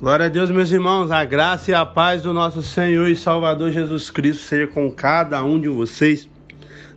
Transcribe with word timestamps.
Glória 0.00 0.24
a 0.24 0.28
Deus, 0.30 0.50
meus 0.50 0.70
irmãos. 0.70 1.10
A 1.10 1.26
graça 1.26 1.70
e 1.70 1.74
a 1.74 1.84
paz 1.84 2.22
do 2.22 2.32
nosso 2.32 2.62
Senhor 2.62 3.06
e 3.06 3.14
Salvador 3.14 3.70
Jesus 3.70 4.10
Cristo 4.10 4.44
seja 4.44 4.66
com 4.66 4.90
cada 4.90 5.44
um 5.44 5.60
de 5.60 5.68
vocês. 5.68 6.26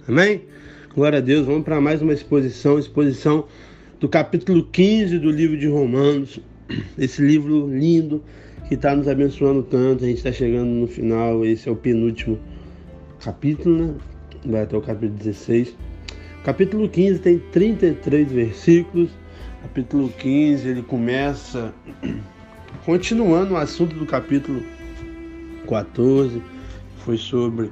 Amém? 0.08 0.44
Glória 0.96 1.18
a 1.18 1.22
Deus. 1.22 1.46
Vamos 1.46 1.66
para 1.66 1.82
mais 1.82 2.02
uma 2.02 2.14
exposição, 2.14 2.80
exposição 2.80 3.44
do 4.00 4.08
capítulo 4.08 4.64
15 4.64 5.20
do 5.20 5.30
livro 5.30 5.58
de 5.58 5.68
Romanos. 5.68 6.40
Esse 6.98 7.22
livro 7.22 7.68
lindo 7.68 8.24
que 8.70 8.76
está 8.76 8.96
nos 8.96 9.10
abençoando 9.10 9.64
tanto. 9.64 10.06
A 10.06 10.08
gente 10.08 10.20
está 10.20 10.32
chegando 10.32 10.70
no 10.70 10.88
final. 10.88 11.44
Esse 11.44 11.68
é 11.68 11.72
o 11.74 11.76
penúltimo 11.76 12.40
capítulo, 13.22 13.86
né? 13.86 13.96
Vai 14.46 14.62
até 14.62 14.78
o 14.78 14.82
capítulo 14.82 15.18
16. 15.18 15.76
O 16.40 16.44
capítulo 16.46 16.88
15 16.88 17.20
tem 17.20 17.38
33 17.52 18.32
versículos. 18.32 19.10
Capítulo 19.62 20.08
15 20.08 20.70
ele 20.70 20.82
começa 20.82 21.74
Continuando 22.86 23.54
o 23.54 23.58
assunto 23.58 23.96
do 23.96 24.06
capítulo 24.06 24.62
14, 25.70 26.42
foi 26.98 27.18
sobre 27.18 27.72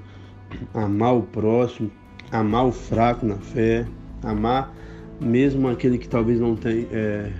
amar 0.73 1.15
o 1.15 1.23
próximo, 1.23 1.91
amar 2.31 2.65
o 2.65 2.71
fraco 2.71 3.25
na 3.25 3.35
fé, 3.35 3.85
amar 4.23 4.73
mesmo 5.19 5.67
aquele 5.67 5.97
que 5.97 6.07
talvez 6.07 6.39
não 6.39 6.55
tenha 6.55 6.87
é, 6.91 7.31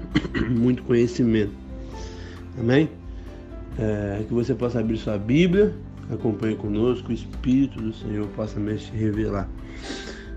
muito 0.50 0.82
conhecimento. 0.82 1.52
Amém? 2.58 2.88
É, 3.78 4.24
que 4.26 4.34
você 4.34 4.54
possa 4.54 4.80
abrir 4.80 4.98
sua 4.98 5.16
Bíblia, 5.16 5.72
acompanhe 6.12 6.56
conosco, 6.56 7.10
o 7.10 7.12
Espírito 7.12 7.80
do 7.80 7.92
Senhor 7.94 8.26
possa 8.28 8.58
me 8.58 8.74
revelar. 8.92 9.48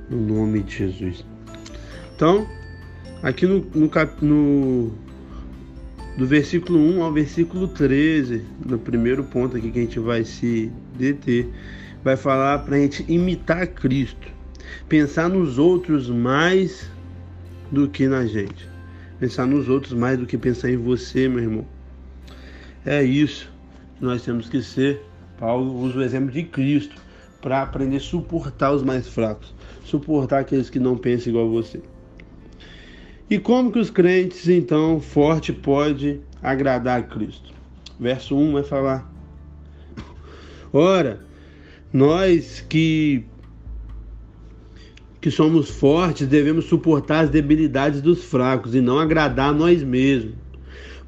No 0.09 0.17
nome 0.17 0.61
de 0.61 0.77
Jesus. 0.77 1.25
Então, 2.15 2.47
aqui 3.21 3.45
no, 3.45 3.65
no, 3.73 3.89
no 4.21 4.91
do 6.17 6.27
versículo 6.27 6.77
1 6.79 7.03
ao 7.03 7.11
versículo 7.11 7.67
13, 7.67 8.43
no 8.63 8.77
primeiro 8.77 9.23
ponto 9.23 9.57
aqui 9.57 9.71
que 9.71 9.79
a 9.79 9.81
gente 9.81 9.99
vai 9.99 10.23
se 10.23 10.71
deter, 10.95 11.49
vai 12.03 12.15
falar 12.15 12.59
para 12.59 12.75
a 12.75 12.79
gente 12.79 13.03
imitar 13.11 13.65
Cristo, 13.67 14.27
pensar 14.87 15.27
nos 15.27 15.57
outros 15.57 16.09
mais 16.09 16.87
do 17.71 17.87
que 17.89 18.07
na 18.07 18.27
gente, 18.27 18.69
pensar 19.19 19.47
nos 19.47 19.67
outros 19.67 19.93
mais 19.93 20.19
do 20.19 20.27
que 20.27 20.37
pensar 20.37 20.69
em 20.69 20.77
você, 20.77 21.27
meu 21.27 21.39
irmão. 21.39 21.65
É 22.85 23.01
isso 23.01 23.51
que 23.97 24.05
nós 24.05 24.21
temos 24.23 24.47
que 24.49 24.61
ser. 24.61 25.01
Paulo 25.39 25.73
usa 25.79 25.97
o 25.97 26.03
exemplo 26.03 26.31
de 26.31 26.43
Cristo 26.43 26.95
para 27.41 27.63
aprender 27.63 27.97
a 27.97 27.99
suportar 27.99 28.71
os 28.71 28.83
mais 28.83 29.07
fracos, 29.07 29.53
suportar 29.83 30.41
aqueles 30.41 30.69
que 30.69 30.79
não 30.79 30.95
pensam 30.95 31.31
igual 31.31 31.47
a 31.47 31.49
você. 31.49 31.81
E 33.33 33.39
como 33.39 33.71
que 33.71 33.79
os 33.79 33.89
crentes, 33.89 34.47
então, 34.47 34.99
forte 34.99 35.51
pode 35.51 36.21
agradar 36.39 36.99
a 36.99 37.01
Cristo? 37.01 37.51
Verso 37.99 38.37
1 38.37 38.53
vai 38.53 38.61
falar: 38.61 39.11
Ora, 40.71 41.19
nós 41.91 42.63
que 42.69 43.25
que 45.19 45.31
somos 45.31 45.67
fortes 45.67 46.27
devemos 46.27 46.65
suportar 46.65 47.21
as 47.21 47.31
debilidades 47.31 48.03
dos 48.03 48.23
fracos 48.23 48.75
e 48.75 48.81
não 48.81 48.99
agradar 48.99 49.49
a 49.49 49.53
nós 49.53 49.81
mesmos. 49.81 50.35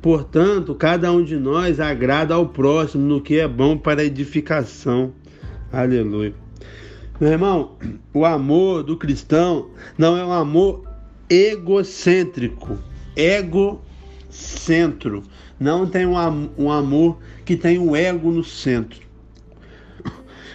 Portanto, 0.01 0.73
cada 0.73 1.11
um 1.11 1.23
de 1.23 1.37
nós 1.37 1.79
agrada 1.79 2.33
ao 2.33 2.49
próximo 2.49 3.05
no 3.05 3.21
que 3.21 3.37
é 3.37 3.47
bom 3.47 3.77
para 3.77 4.01
a 4.01 4.05
edificação. 4.05 5.13
Aleluia. 5.71 6.33
Meu 7.21 7.29
irmão, 7.29 7.73
o 8.11 8.25
amor 8.25 8.81
do 8.81 8.97
cristão 8.97 9.69
não 9.95 10.17
é 10.17 10.25
um 10.25 10.33
amor 10.33 10.94
egocêntrico, 11.29 12.77
egocentro. 13.15 13.81
Não 15.59 15.87
tem 15.87 16.05
um, 16.05 16.49
um 16.57 16.71
amor 16.71 17.19
que 17.43 17.55
tem 17.55 17.77
o 17.77 17.91
um 17.91 17.95
ego 17.95 18.31
no 18.31 18.43
centro. 18.43 19.05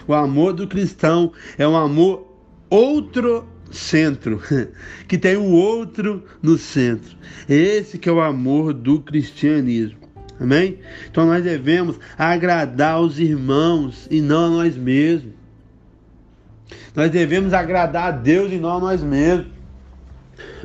O 0.07 0.13
amor 0.13 0.53
do 0.53 0.67
cristão 0.67 1.31
é 1.57 1.67
um 1.67 1.75
amor 1.77 2.27
outro 2.69 3.47
centro, 3.71 4.41
que 5.07 5.17
tem 5.17 5.37
o 5.37 5.51
outro 5.51 6.23
no 6.41 6.57
centro. 6.57 7.15
Esse 7.47 7.97
que 7.97 8.09
é 8.09 8.11
o 8.11 8.21
amor 8.21 8.73
do 8.73 8.99
cristianismo. 8.99 9.99
Amém? 10.39 10.79
Então 11.09 11.27
nós 11.27 11.43
devemos 11.43 11.99
agradar 12.17 12.99
os 12.99 13.19
irmãos 13.19 14.07
e 14.09 14.21
não 14.21 14.45
a 14.45 14.49
nós 14.49 14.75
mesmos. 14.75 15.33
Nós 16.95 17.11
devemos 17.11 17.53
agradar 17.53 18.07
a 18.07 18.11
Deus 18.11 18.51
e 18.51 18.57
não 18.57 18.77
a 18.77 18.79
nós 18.79 19.03
mesmos. 19.03 19.60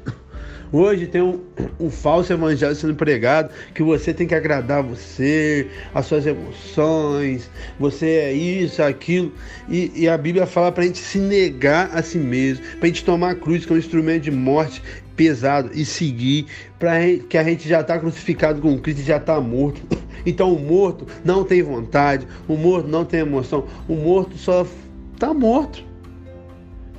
Hoje 0.72 1.06
tem 1.06 1.22
um, 1.22 1.40
um, 1.78 1.90
falso 1.90 2.32
evangelho 2.32 2.74
sendo 2.74 2.94
pregado 2.94 3.50
que 3.72 3.82
você 3.82 4.12
tem 4.12 4.26
que 4.26 4.34
agradar 4.34 4.82
você, 4.82 5.68
as 5.94 6.06
suas 6.06 6.26
emoções, 6.26 7.48
você 7.78 8.06
é 8.06 8.32
isso, 8.32 8.82
aquilo. 8.82 9.32
E, 9.68 9.92
e 9.94 10.08
a 10.08 10.18
Bíblia 10.18 10.46
fala 10.46 10.72
para 10.72 10.82
a 10.82 10.86
gente 10.86 10.98
se 10.98 11.18
negar 11.18 11.90
a 11.92 12.02
si 12.02 12.18
mesmo, 12.18 12.64
para 12.78 12.84
a 12.84 12.86
gente 12.88 13.04
tomar 13.04 13.30
a 13.30 13.34
cruz, 13.34 13.64
que 13.64 13.72
é 13.72 13.76
um 13.76 13.78
instrumento 13.78 14.24
de 14.24 14.30
morte 14.30 14.82
pesado, 15.16 15.70
e 15.72 15.84
seguir, 15.84 16.46
para 16.78 16.98
que 17.28 17.38
a 17.38 17.44
gente 17.44 17.68
já 17.68 17.80
está 17.80 17.98
crucificado 17.98 18.60
com 18.60 18.78
Cristo 18.78 19.00
e 19.00 19.04
já 19.04 19.16
está 19.16 19.40
morto. 19.40 19.80
Então 20.28 20.52
o 20.52 20.58
morto 20.58 21.06
não 21.24 21.44
tem 21.44 21.62
vontade, 21.62 22.26
o 22.48 22.56
morto 22.56 22.88
não 22.88 23.04
tem 23.04 23.20
emoção, 23.20 23.64
o 23.86 23.94
morto 23.94 24.36
só 24.36 24.66
está 25.14 25.32
morto. 25.32 25.84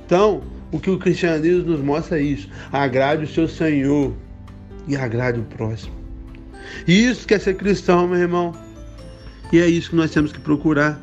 Então, 0.06 0.42
o 0.70 0.78
que 0.78 0.90
o 0.90 0.98
cristianismo 0.98 1.70
nos 1.70 1.80
mostra 1.80 2.18
é 2.18 2.22
isso. 2.22 2.48
Agrade 2.72 3.24
o 3.24 3.28
seu 3.28 3.48
Senhor 3.48 4.14
e 4.86 4.96
agrade 4.96 5.40
o 5.40 5.44
próximo. 5.44 5.94
Isso 6.86 7.26
quer 7.26 7.40
ser 7.40 7.54
cristão, 7.54 8.06
meu 8.06 8.18
irmão. 8.18 8.54
E 9.52 9.58
é 9.58 9.66
isso 9.66 9.90
que 9.90 9.96
nós 9.96 10.10
temos 10.10 10.32
que 10.32 10.40
procurar. 10.40 11.00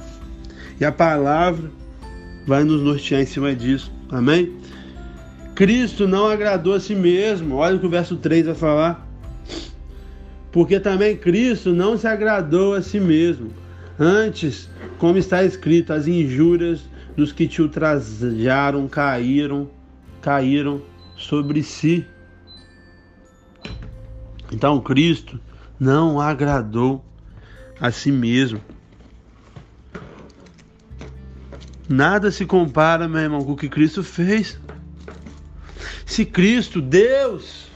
E 0.80 0.86
a 0.86 0.92
palavra 0.92 1.72
vai 2.46 2.64
nos 2.64 2.81
nortear 2.81 3.22
em 3.22 3.25
cima 3.25 3.56
disso. 3.56 3.92
Amém? 4.09 4.54
Cristo 5.56 6.08
não 6.08 6.28
agradou 6.28 6.74
a 6.75 6.80
si 6.80 6.94
mesmo. 6.94 7.56
Olha 7.56 7.78
o 7.78 7.80
que 7.80 7.86
o 7.86 7.90
verso 7.90 8.18
3 8.18 8.46
vai 8.46 8.56
falar. 8.56 9.08
Porque 10.52 10.80
também 10.80 11.18
Cristo 11.18 11.74
não 11.74 11.98
se 11.98 12.08
agradou 12.08 12.75
a 12.75 12.81
si 12.81 13.00
mesmo. 13.00 13.50
Antes, 14.00 14.70
como 14.98 15.18
está 15.18 15.44
escrito, 15.44 15.94
as 15.94 16.08
injúrias 16.08 16.81
dos 17.16 17.31
que 17.31 17.48
te 17.48 17.62
ultrajaram 17.62 18.88
caíram, 18.88 19.70
caíram 20.22 20.81
sobre 21.18 21.64
si. 21.64 22.06
Então 24.52 24.81
Cristo 24.81 25.40
não 25.80 26.20
agradou 26.20 27.04
a 27.80 27.92
si 27.92 28.12
mesmo. 28.12 28.62
Nada 31.88 32.31
se 32.31 32.46
compara, 32.46 33.08
meu 33.08 33.22
irmão, 33.22 33.44
com 33.44 33.52
o 33.52 33.58
que 33.58 33.70
Cristo 33.70 34.04
fez. 34.04 34.59
Se 36.06 36.25
Cristo, 36.25 36.81
Deus, 36.81 37.68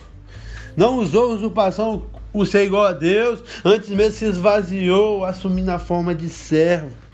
não 0.76 0.98
usou 0.98 1.34
usurpação 1.34 2.06
o 2.34 2.46
ser 2.46 2.66
igual 2.66 2.86
a 2.86 2.92
Deus, 2.92 3.42
antes 3.64 3.90
mesmo 3.90 4.14
se 4.14 4.26
esvaziou, 4.26 5.26
assumindo 5.26 5.72
a 5.72 5.80
forma 5.80 6.14
de 6.14 6.30
servo 6.30 7.09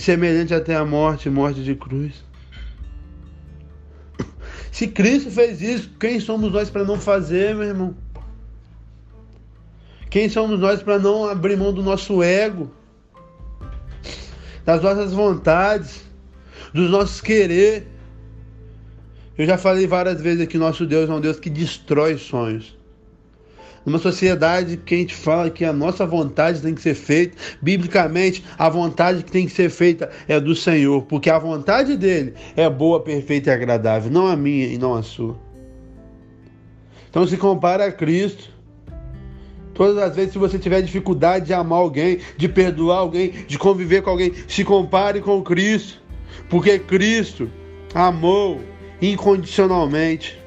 e 0.00 0.02
semelhante 0.02 0.54
até 0.54 0.74
a 0.74 0.84
morte, 0.84 1.28
morte 1.28 1.62
de 1.62 1.74
cruz. 1.74 2.24
Se 4.72 4.88
Cristo 4.88 5.30
fez 5.30 5.60
isso, 5.60 5.90
quem 6.00 6.18
somos 6.18 6.50
nós 6.50 6.70
para 6.70 6.84
não 6.84 6.98
fazer, 6.98 7.54
meu 7.54 7.64
irmão? 7.64 7.94
Quem 10.08 10.26
somos 10.30 10.58
nós 10.58 10.82
para 10.82 10.98
não 10.98 11.28
abrir 11.28 11.54
mão 11.58 11.70
do 11.70 11.82
nosso 11.82 12.22
ego, 12.22 12.70
das 14.64 14.82
nossas 14.82 15.12
vontades, 15.12 16.02
dos 16.72 16.90
nossos 16.90 17.20
querer? 17.20 17.86
Eu 19.36 19.44
já 19.44 19.58
falei 19.58 19.86
várias 19.86 20.18
vezes 20.18 20.46
que 20.46 20.56
nosso 20.56 20.86
Deus 20.86 21.10
é 21.10 21.12
um 21.12 21.20
Deus 21.20 21.38
que 21.38 21.50
destrói 21.50 22.16
sonhos. 22.16 22.74
Numa 23.84 23.98
sociedade 23.98 24.76
que 24.76 24.94
a 24.94 24.98
gente 24.98 25.14
fala 25.14 25.50
que 25.50 25.64
a 25.64 25.72
nossa 25.72 26.04
vontade 26.04 26.60
tem 26.60 26.74
que 26.74 26.82
ser 26.82 26.94
feita, 26.94 27.36
biblicamente, 27.62 28.44
a 28.58 28.68
vontade 28.68 29.24
que 29.24 29.32
tem 29.32 29.46
que 29.46 29.52
ser 29.52 29.70
feita 29.70 30.10
é 30.28 30.38
do 30.38 30.54
Senhor, 30.54 31.02
porque 31.02 31.30
a 31.30 31.38
vontade 31.38 31.96
dele 31.96 32.34
é 32.56 32.68
boa, 32.68 33.00
perfeita 33.00 33.50
e 33.50 33.52
agradável, 33.52 34.10
não 34.10 34.26
a 34.26 34.36
minha 34.36 34.66
e 34.66 34.76
não 34.76 34.94
a 34.94 35.02
sua. 35.02 35.38
Então 37.08 37.26
se 37.26 37.36
compara 37.36 37.86
a 37.86 37.92
Cristo. 37.92 38.50
Todas 39.74 39.96
as 40.02 40.14
vezes 40.14 40.32
que 40.32 40.38
você 40.38 40.58
tiver 40.58 40.82
dificuldade 40.82 41.46
de 41.46 41.54
amar 41.54 41.78
alguém, 41.78 42.18
de 42.36 42.48
perdoar 42.48 42.98
alguém, 42.98 43.30
de 43.46 43.58
conviver 43.58 44.02
com 44.02 44.10
alguém, 44.10 44.32
se 44.46 44.62
compare 44.62 45.20
com 45.20 45.42
Cristo, 45.42 46.02
porque 46.50 46.78
Cristo 46.78 47.50
amou 47.94 48.60
incondicionalmente. 49.00 50.39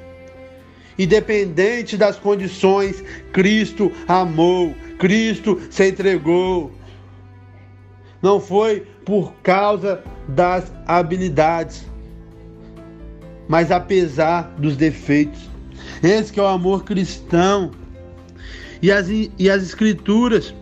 Independente 0.97 1.97
das 1.97 2.17
condições, 2.17 3.03
Cristo 3.31 3.91
amou, 4.07 4.75
Cristo 4.99 5.59
se 5.69 5.89
entregou. 5.89 6.71
Não 8.21 8.39
foi 8.39 8.81
por 9.05 9.33
causa 9.43 10.01
das 10.27 10.71
habilidades, 10.87 11.85
mas 13.47 13.71
apesar 13.71 14.53
dos 14.57 14.77
defeitos. 14.77 15.49
Esse 16.01 16.39
é 16.39 16.43
o 16.43 16.47
amor 16.47 16.83
cristão. 16.83 17.71
E 18.81 18.91
as, 18.91 19.07
e 19.09 19.49
as 19.49 19.63
escrituras 19.63 20.53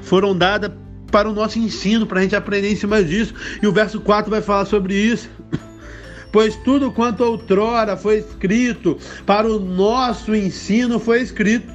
foram 0.00 0.36
dadas 0.36 0.72
para 1.10 1.28
o 1.28 1.32
nosso 1.32 1.58
ensino, 1.58 2.06
para 2.06 2.20
a 2.20 2.22
gente 2.22 2.34
aprender 2.34 2.72
em 2.72 2.76
cima 2.76 3.02
disso. 3.02 3.34
E 3.62 3.66
o 3.66 3.72
verso 3.72 4.00
4 4.00 4.30
vai 4.30 4.40
falar 4.40 4.64
sobre 4.64 4.94
isso. 4.94 5.30
Pois 6.32 6.56
tudo 6.56 6.90
quanto 6.90 7.22
outrora 7.22 7.96
foi 7.96 8.18
escrito 8.18 8.98
para 9.26 9.46
o 9.46 9.60
nosso 9.60 10.34
ensino 10.34 10.98
foi 10.98 11.20
escrito, 11.20 11.70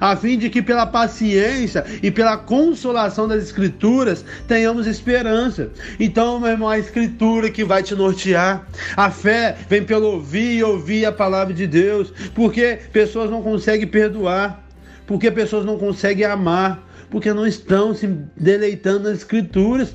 a 0.00 0.14
fim 0.14 0.38
de 0.38 0.48
que 0.48 0.62
pela 0.62 0.86
paciência 0.86 1.84
e 2.02 2.10
pela 2.10 2.36
consolação 2.36 3.26
das 3.26 3.42
Escrituras 3.42 4.24
tenhamos 4.46 4.86
esperança. 4.86 5.70
Então, 5.98 6.38
meu 6.38 6.50
irmão, 6.50 6.68
a 6.68 6.78
Escritura 6.78 7.50
que 7.50 7.64
vai 7.64 7.82
te 7.82 7.94
nortear. 7.94 8.66
A 8.96 9.10
fé 9.10 9.56
vem 9.68 9.82
pelo 9.82 10.06
ouvir 10.06 10.58
e 10.58 10.62
ouvir 10.62 11.04
a 11.06 11.12
palavra 11.12 11.52
de 11.52 11.66
Deus, 11.66 12.12
porque 12.34 12.78
pessoas 12.92 13.30
não 13.30 13.42
conseguem 13.42 13.86
perdoar, 13.86 14.64
porque 15.06 15.30
pessoas 15.30 15.64
não 15.64 15.78
conseguem 15.78 16.26
amar, 16.26 16.86
porque 17.10 17.32
não 17.32 17.46
estão 17.46 17.94
se 17.94 18.06
deleitando 18.36 19.08
nas 19.08 19.18
Escrituras. 19.18 19.94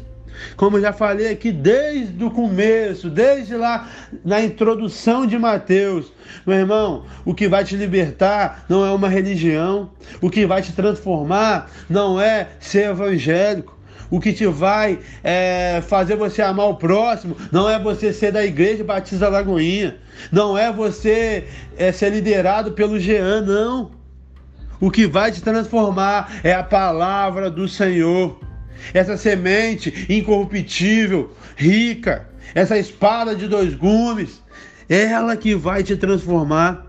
Como 0.55 0.79
já 0.79 0.91
falei 0.93 1.31
aqui 1.31 1.51
desde 1.51 2.23
o 2.23 2.31
começo, 2.31 3.09
desde 3.09 3.55
lá 3.55 3.89
na 4.23 4.41
introdução 4.41 5.25
de 5.25 5.37
Mateus, 5.37 6.11
meu 6.45 6.57
irmão, 6.57 7.05
o 7.25 7.33
que 7.33 7.47
vai 7.47 7.63
te 7.63 7.75
libertar 7.75 8.65
não 8.67 8.85
é 8.85 8.91
uma 8.91 9.09
religião, 9.09 9.91
o 10.21 10.29
que 10.29 10.45
vai 10.45 10.61
te 10.61 10.71
transformar 10.71 11.69
não 11.89 12.19
é 12.19 12.49
ser 12.59 12.89
evangélico. 12.89 13.79
O 14.09 14.19
que 14.19 14.33
te 14.33 14.45
vai 14.45 14.99
é, 15.23 15.81
fazer 15.87 16.17
você 16.17 16.41
amar 16.41 16.67
o 16.67 16.75
próximo 16.75 17.37
não 17.49 17.69
é 17.69 17.79
você 17.79 18.11
ser 18.11 18.33
da 18.33 18.43
igreja 18.43 18.83
Batista 18.83 19.29
Lagoinha, 19.29 19.95
não 20.29 20.57
é 20.57 20.69
você 20.69 21.47
é, 21.77 21.93
ser 21.93 22.09
liderado 22.09 22.73
pelo 22.73 22.99
Jean, 22.99 23.39
não. 23.39 23.91
O 24.81 24.91
que 24.91 25.07
vai 25.07 25.31
te 25.31 25.41
transformar 25.41 26.41
é 26.43 26.53
a 26.53 26.63
palavra 26.63 27.49
do 27.49 27.69
Senhor. 27.69 28.37
Essa 28.93 29.17
semente 29.17 30.05
incorruptível, 30.09 31.35
rica, 31.55 32.27
essa 32.53 32.77
espada 32.77 33.35
de 33.35 33.47
dois 33.47 33.73
gumes, 33.73 34.41
ela 34.89 35.37
que 35.37 35.55
vai 35.55 35.83
te 35.83 35.95
transformar. 35.95 36.87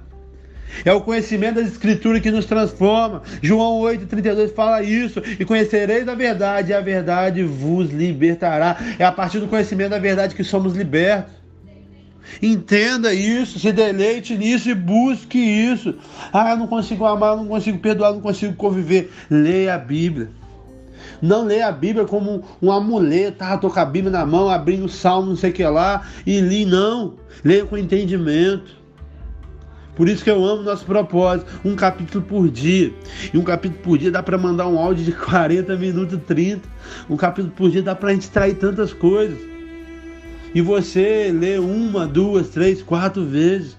É 0.85 0.93
o 0.93 1.03
conhecimento 1.03 1.57
das 1.57 1.69
Escrituras 1.69 2.23
que 2.23 2.31
nos 2.31 2.47
transforma. 2.47 3.23
João 3.43 3.81
8,32 3.83 4.55
fala 4.55 4.83
isso. 4.83 5.23
E 5.39 5.45
conhecereis 5.45 6.09
a 6.09 6.15
verdade, 6.15 6.73
e 6.73 6.75
a 6.75 6.81
verdade 6.81 7.43
vos 7.45 7.91
libertará. 7.91 8.77
É 8.99 9.05
a 9.05 9.13
partir 9.13 9.39
do 9.39 9.49
conhecimento 9.49 9.91
da 9.91 9.99
verdade 9.99 10.35
que 10.35 10.43
somos 10.43 10.75
libertos. 10.75 11.43
Entenda 12.41 13.13
isso, 13.13 13.59
se 13.59 13.73
deleite 13.73 14.37
nisso 14.37 14.71
e 14.71 14.75
busque 14.75 15.39
isso. 15.39 15.95
Ah, 16.33 16.53
eu 16.53 16.57
não 16.57 16.67
consigo 16.67 17.05
amar, 17.05 17.37
não 17.37 17.47
consigo 17.47 17.79
perdoar, 17.79 18.13
não 18.13 18.21
consigo 18.21 18.55
conviver. 18.55 19.13
Leia 19.29 19.75
a 19.75 19.79
Bíblia. 19.79 20.31
Não 21.23 21.47
leia 21.47 21.69
a 21.69 21.73
Bíblia 21.73 22.05
como 22.05 22.31
um, 22.31 22.43
um 22.61 22.73
amuleto, 22.73 23.45
ah, 23.45 23.57
tô 23.57 23.71
com 23.71 23.79
a 23.79 23.85
Bíblia 23.85 24.11
na 24.11 24.27
mão, 24.27 24.51
abrindo 24.51 24.85
o 24.85 24.89
salmo, 24.89 25.29
não 25.29 25.37
sei 25.37 25.51
o 25.51 25.53
que 25.53 25.65
lá, 25.65 26.07
e 26.27 26.41
li, 26.41 26.67
não. 26.67 27.15
Leia 27.45 27.65
com 27.65 27.79
entendimento. 27.79 28.83
Por 29.95 30.09
isso 30.09 30.25
que 30.25 30.31
eu 30.31 30.45
amo 30.45 30.63
nosso 30.63 30.85
propósito, 30.85 31.51
um 31.65 31.77
capítulo 31.77 32.25
por 32.25 32.49
dia. 32.51 32.93
E 33.33 33.39
um 33.39 33.45
capítulo 33.45 33.81
por 33.83 33.99
dia 33.99 34.11
dá 34.11 34.23
para 34.23 34.37
mandar 34.37 34.67
um 34.67 34.79
áudio 34.79 35.05
de 35.05 35.13
40 35.17 35.77
minutos, 35.77 36.19
30. 36.27 36.69
Um 37.09 37.17
capítulo 37.17 37.55
por 37.55 37.71
dia 37.71 37.83
dá 37.83 37.95
para 37.95 38.11
a 38.11 38.13
gente 38.13 38.23
extrair 38.23 38.55
tantas 38.55 38.93
coisas 38.93 39.53
e 40.55 40.61
você 40.61 41.33
lê 41.33 41.59
uma, 41.59 42.07
duas, 42.07 42.51
três, 42.51 42.83
quatro 42.83 43.25
vezes, 43.25 43.77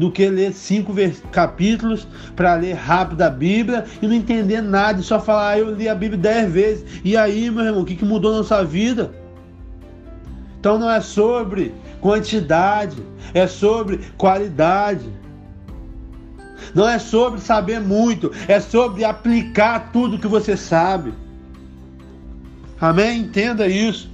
do 0.00 0.10
que 0.10 0.26
ler 0.30 0.54
cinco 0.54 0.94
capítulos 1.30 2.08
para 2.34 2.54
ler 2.54 2.72
rápido 2.72 3.20
a 3.20 3.28
Bíblia 3.28 3.84
e 4.00 4.06
não 4.06 4.14
entender 4.14 4.62
nada 4.62 4.98
e 4.98 5.04
só 5.04 5.20
falar, 5.20 5.50
ah, 5.50 5.58
eu 5.58 5.74
li 5.74 5.88
a 5.90 5.94
Bíblia 5.94 6.18
dez 6.18 6.50
vezes. 6.50 7.00
E 7.04 7.18
aí, 7.18 7.50
meu 7.50 7.66
irmão, 7.66 7.82
o 7.82 7.84
que, 7.84 7.94
que 7.94 8.04
mudou 8.04 8.34
na 8.34 8.42
sua 8.42 8.64
vida? 8.64 9.12
Então 10.58 10.78
não 10.78 10.90
é 10.90 11.02
sobre 11.02 11.74
quantidade, 12.00 12.96
é 13.34 13.46
sobre 13.46 14.00
qualidade. 14.16 15.06
Não 16.74 16.88
é 16.88 16.98
sobre 16.98 17.40
saber 17.40 17.80
muito, 17.80 18.32
é 18.48 18.58
sobre 18.58 19.04
aplicar 19.04 19.90
tudo 19.92 20.18
que 20.18 20.26
você 20.26 20.56
sabe. 20.56 21.12
Amém? 22.80 23.20
Entenda 23.20 23.66
isso. 23.66 24.10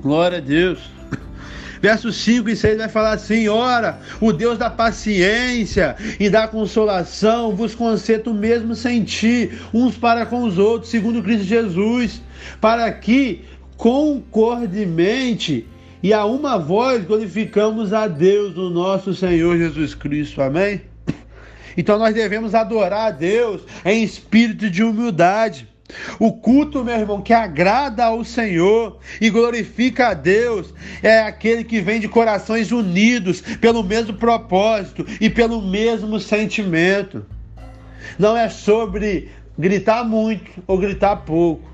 Glória 0.00 0.38
a 0.38 0.40
Deus. 0.40 0.99
Versos 1.80 2.16
5 2.16 2.48
e 2.50 2.56
6 2.56 2.78
vai 2.78 2.88
falar 2.88 3.12
assim: 3.12 3.48
Ora, 3.48 3.98
o 4.20 4.32
Deus 4.32 4.58
da 4.58 4.68
paciência 4.68 5.96
e 6.18 6.28
da 6.28 6.46
consolação 6.46 7.56
vos 7.56 7.74
conceda 7.74 8.30
o 8.30 8.34
mesmo 8.34 8.74
sentir, 8.74 9.60
uns 9.72 9.96
para 9.96 10.26
com 10.26 10.42
os 10.42 10.58
outros, 10.58 10.90
segundo 10.90 11.22
Cristo 11.22 11.44
Jesus, 11.44 12.22
para 12.60 12.90
que 12.92 13.44
concordemente 13.76 15.66
e 16.02 16.12
a 16.12 16.24
uma 16.24 16.58
voz 16.58 17.04
glorificamos 17.04 17.92
a 17.92 18.06
Deus, 18.06 18.56
o 18.56 18.70
nosso 18.70 19.14
Senhor 19.14 19.56
Jesus 19.58 19.94
Cristo. 19.94 20.40
Amém? 20.40 20.82
Então 21.76 21.98
nós 21.98 22.14
devemos 22.14 22.54
adorar 22.54 23.06
a 23.06 23.10
Deus 23.10 23.62
em 23.84 24.02
espírito 24.02 24.68
de 24.68 24.82
humildade. 24.82 25.68
O 26.18 26.32
culto, 26.32 26.84
meu 26.84 26.94
irmão, 26.94 27.20
que 27.22 27.32
agrada 27.32 28.04
ao 28.04 28.24
Senhor 28.24 28.98
e 29.20 29.30
glorifica 29.30 30.08
a 30.08 30.14
Deus, 30.14 30.72
é 31.02 31.20
aquele 31.20 31.64
que 31.64 31.80
vem 31.80 32.00
de 32.00 32.08
corações 32.08 32.72
unidos 32.72 33.40
pelo 33.60 33.82
mesmo 33.82 34.14
propósito 34.14 35.06
e 35.20 35.30
pelo 35.30 35.62
mesmo 35.62 36.18
sentimento. 36.20 37.24
Não 38.18 38.36
é 38.36 38.48
sobre 38.48 39.30
gritar 39.58 40.04
muito 40.04 40.50
ou 40.66 40.78
gritar 40.78 41.16
pouco. 41.16 41.70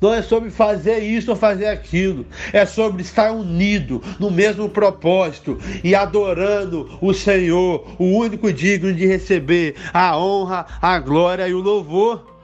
Não 0.00 0.14
é 0.14 0.22
sobre 0.22 0.50
fazer 0.50 0.98
isso 1.00 1.30
ou 1.30 1.36
fazer 1.36 1.66
aquilo. 1.66 2.24
É 2.52 2.64
sobre 2.64 3.02
estar 3.02 3.32
unido 3.32 4.02
no 4.18 4.30
mesmo 4.30 4.68
propósito 4.68 5.58
e 5.82 5.94
adorando 5.94 6.98
o 7.00 7.12
Senhor, 7.12 7.84
o 7.98 8.04
único 8.04 8.52
digno 8.52 8.92
de 8.92 9.06
receber 9.06 9.74
a 9.92 10.16
honra, 10.16 10.66
a 10.80 10.98
glória 11.00 11.48
e 11.48 11.54
o 11.54 11.60
louvor. 11.60 12.37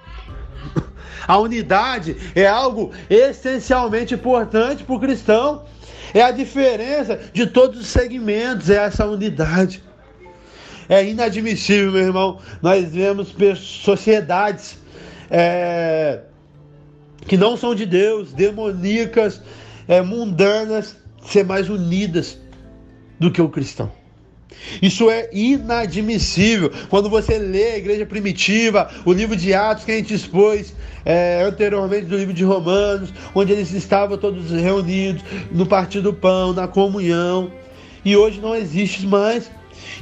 A 1.27 1.39
unidade 1.39 2.17
é 2.35 2.47
algo 2.47 2.93
essencialmente 3.09 4.15
importante 4.15 4.85
para 4.85 4.95
o 4.95 5.01
cristão. 5.01 5.65
É 6.13 6.23
a 6.23 6.31
diferença 6.31 7.19
de 7.33 7.47
todos 7.47 7.81
os 7.81 7.87
segmentos, 7.87 8.71
é 8.71 8.77
essa 8.77 9.07
unidade. 9.07 9.83
É 10.89 11.05
inadmissível, 11.05 11.93
meu 11.93 12.03
irmão. 12.03 12.39
Nós 12.63 12.93
vemos 12.93 13.35
sociedades 13.59 14.79
é, 15.31 16.21
que 17.27 17.37
não 17.37 17.57
são 17.57 17.75
de 17.75 17.87
Deus, 17.87 18.33
demoníacas, 18.33 19.41
é, 19.89 20.03
mundanas, 20.03 20.97
ser 21.23 21.45
mais 21.45 21.69
unidas 21.71 22.39
do 23.19 23.31
que 23.31 23.41
o 23.41 23.49
cristão. 23.49 23.91
Isso 24.81 25.11
é 25.11 25.29
inadmissível. 25.33 26.71
Quando 26.89 27.09
você 27.09 27.39
lê 27.39 27.73
a 27.73 27.79
igreja 27.79 28.07
primitiva, 28.07 28.91
o 29.05 29.13
livro 29.13 29.37
de 29.37 29.53
Atos 29.55 29.85
que 29.85 29.93
a 29.93 29.97
gente 29.97 30.15
expôs 30.15 30.75
é, 31.05 31.43
anteriormente 31.43 32.07
do 32.07 32.17
livro 32.17 32.33
de 32.33 32.45
Romanos, 32.45 33.13
onde 33.35 33.53
eles 33.53 33.73
estavam 33.73 34.17
todos 34.17 34.51
reunidos 34.51 35.23
no 35.53 35.67
partir 35.67 36.01
do 36.01 36.13
pão, 36.13 36.53
na 36.53 36.67
comunhão, 36.67 37.51
e 38.05 38.17
hoje 38.17 38.41
não 38.41 38.55
existe 38.55 39.07
mais. 39.07 39.51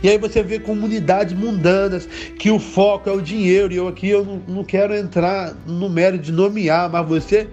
E 0.03 0.09
aí 0.09 0.19
você 0.19 0.43
vê 0.43 0.59
comunidades 0.59 1.33
mundanas 1.33 2.07
que 2.39 2.51
o 2.51 2.59
foco 2.59 3.09
é 3.09 3.13
o 3.13 3.21
dinheiro. 3.21 3.73
E 3.73 3.77
eu 3.77 3.89
aqui 3.89 4.09
eu 4.09 4.25
não, 4.25 4.43
não 4.49 4.65
quero 4.65 4.95
entrar 4.95 5.55
no 5.67 5.89
mérito 5.89 6.25
de 6.25 6.33
nomear, 6.33 6.91
mas 6.91 7.07
você 7.07 7.49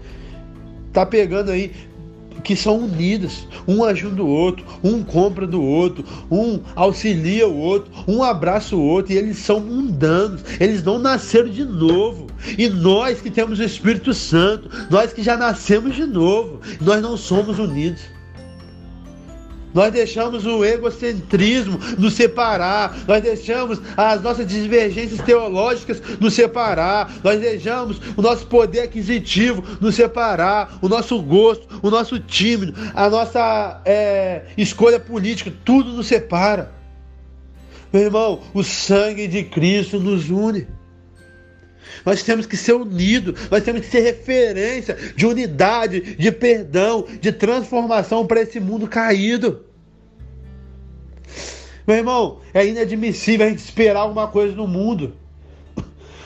tá 0.91 1.05
pegando 1.05 1.51
aí 1.51 1.71
que 2.43 2.55
são 2.55 2.77
unidas, 2.77 3.47
um 3.67 3.83
ajuda 3.83 4.23
o 4.23 4.27
outro, 4.27 4.65
um 4.83 5.03
compra 5.03 5.45
do 5.45 5.61
outro, 5.61 6.03
um 6.31 6.59
auxilia 6.75 7.47
o 7.47 7.57
outro, 7.57 7.91
um 8.07 8.23
abraça 8.23 8.75
o 8.75 8.81
outro, 8.81 9.13
e 9.13 9.17
eles 9.17 9.37
são 9.37 9.59
mundanos, 9.59 10.41
eles 10.59 10.83
não 10.83 10.99
nasceram 10.99 11.49
de 11.49 11.63
novo. 11.63 12.27
E 12.57 12.69
nós 12.69 13.21
que 13.21 13.29
temos 13.29 13.59
o 13.59 13.63
Espírito 13.63 14.13
Santo, 14.13 14.69
nós 14.89 15.13
que 15.13 15.21
já 15.21 15.35
nascemos 15.35 15.95
de 15.95 16.05
novo, 16.05 16.61
nós 16.81 17.01
não 17.01 17.17
somos 17.17 17.59
unidos. 17.59 18.01
Nós 19.73 19.91
deixamos 19.91 20.45
o 20.45 20.63
egocentrismo 20.65 21.79
nos 21.97 22.13
separar, 22.13 22.97
nós 23.07 23.21
deixamos 23.21 23.81
as 23.95 24.21
nossas 24.21 24.47
divergências 24.47 25.21
teológicas 25.21 26.01
nos 26.19 26.33
separar, 26.33 27.11
nós 27.23 27.39
deixamos 27.39 28.01
o 28.17 28.21
nosso 28.21 28.47
poder 28.47 28.81
aquisitivo 28.81 29.63
nos 29.79 29.95
separar, 29.95 30.79
o 30.81 30.89
nosso 30.89 31.21
gosto, 31.21 31.67
o 31.81 31.89
nosso 31.89 32.19
time, 32.19 32.73
a 32.93 33.09
nossa 33.09 33.81
é, 33.85 34.43
escolha 34.57 34.99
política, 34.99 35.53
tudo 35.63 35.91
nos 35.91 36.07
separa. 36.07 36.71
Meu 37.91 38.03
irmão, 38.03 38.41
o 38.53 38.63
sangue 38.63 39.27
de 39.27 39.43
Cristo 39.43 39.99
nos 39.99 40.29
une. 40.29 40.67
Nós 42.05 42.23
temos 42.23 42.45
que 42.45 42.57
ser 42.57 42.73
unidos, 42.73 43.49
nós 43.49 43.63
temos 43.63 43.81
que 43.81 43.87
ser 43.87 44.01
referência 44.01 44.95
de 45.15 45.25
unidade, 45.25 46.15
de 46.15 46.31
perdão, 46.31 47.05
de 47.19 47.31
transformação 47.31 48.25
para 48.25 48.41
esse 48.41 48.59
mundo 48.59 48.87
caído. 48.87 49.65
Meu 51.85 51.97
irmão, 51.97 52.39
é 52.53 52.65
inadmissível 52.65 53.47
a 53.47 53.49
gente 53.49 53.59
esperar 53.59 54.01
alguma 54.01 54.27
coisa 54.27 54.55
no 54.55 54.67
mundo. 54.67 55.13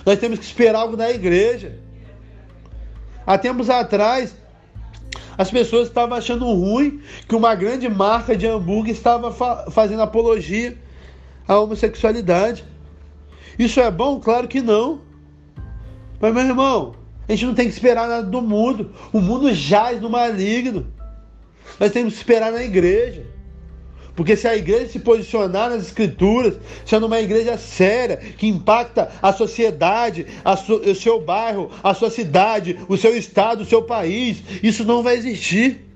Nós 0.06 0.20
temos 0.20 0.40
que 0.40 0.46
esperar 0.46 0.80
algo 0.80 0.98
da 0.98 1.10
igreja. 1.10 1.80
Há 3.26 3.38
tempos 3.38 3.70
atrás, 3.70 4.36
as 5.38 5.50
pessoas 5.50 5.88
estavam 5.88 6.18
achando 6.18 6.46
ruim 6.46 7.02
que 7.28 7.36
uma 7.36 7.56
grande 7.56 7.88
marca 7.90 8.36
de 8.36 8.46
hambúrguer 8.46 8.94
estava 8.94 9.32
fa 9.32 9.72
fazendo 9.72 10.02
apologia 10.02 10.78
à 11.48 11.58
homossexualidade. 11.58 12.66
Isso 13.58 13.80
é 13.80 13.90
bom? 13.90 14.20
Claro 14.20 14.48
que 14.48 14.62
não. 14.62 15.02
Mas, 16.24 16.34
meu 16.34 16.46
irmão, 16.46 16.96
a 17.28 17.34
gente 17.34 17.46
não 17.46 17.54
tem 17.54 17.68
que 17.68 17.74
esperar 17.74 18.08
nada 18.08 18.24
do 18.24 18.42
mundo. 18.42 18.94
O 19.12 19.20
mundo 19.20 19.54
jaz 19.54 20.00
no 20.00 20.10
maligno. 20.10 20.88
Nós 21.78 21.92
temos 21.92 22.14
que 22.14 22.20
esperar 22.20 22.50
na 22.50 22.64
igreja. 22.64 23.26
Porque 24.16 24.38
se 24.38 24.48
a 24.48 24.56
igreja 24.56 24.88
se 24.88 25.00
posicionar 25.00 25.70
nas 25.70 25.82
escrituras, 25.86 26.54
sendo 26.86 27.08
uma 27.08 27.20
igreja 27.20 27.58
séria, 27.58 28.16
que 28.16 28.48
impacta 28.48 29.12
a 29.22 29.34
sociedade, 29.34 30.26
a 30.46 30.54
o 30.54 30.96
seu 30.96 31.20
bairro, 31.20 31.70
a 31.84 31.94
sua 31.94 32.10
cidade, 32.10 32.80
o 32.88 32.96
seu 32.96 33.18
estado, 33.18 33.64
o 33.64 33.66
seu 33.66 33.82
país, 33.82 34.42
isso 34.64 34.86
não 34.86 35.04
vai 35.04 35.18
existir. 35.18 35.93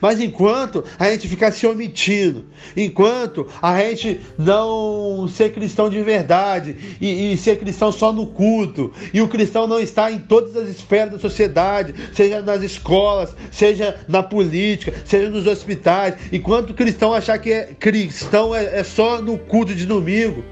Mas 0.00 0.20
enquanto 0.20 0.84
a 0.98 1.10
gente 1.10 1.28
ficar 1.28 1.52
se 1.52 1.66
omitindo, 1.66 2.46
enquanto 2.76 3.46
a 3.60 3.78
gente 3.80 4.20
não 4.38 5.28
ser 5.28 5.52
cristão 5.52 5.88
de 5.88 6.02
verdade 6.02 6.96
e, 7.00 7.32
e, 7.32 7.36
ser 7.36 7.58
cristão 7.58 7.90
só 7.90 8.12
no 8.12 8.26
culto, 8.26 8.92
e 9.12 9.20
o 9.20 9.28
cristão 9.28 9.66
não 9.66 9.80
está 9.80 10.10
em 10.10 10.18
todas 10.18 10.56
as 10.56 10.68
esferas 10.68 11.12
da 11.12 11.18
sociedade, 11.18 11.94
seja 12.14 12.42
nas 12.42 12.62
escolas, 12.62 13.34
seja 13.50 13.98
na 14.08 14.22
política, 14.22 14.94
seja 15.04 15.30
nos 15.30 15.46
hospitais, 15.46 16.14
enquanto 16.32 16.70
o 16.70 16.74
cristão 16.74 17.12
achar 17.14 17.38
que 17.38 17.52
é 17.52 17.74
cristão 17.78 18.54
é, 18.54 18.80
é 18.80 18.84
só 18.84 19.20
no 19.20 19.38
culto 19.38 19.74
de 19.74 19.86
domingo, 19.86 20.44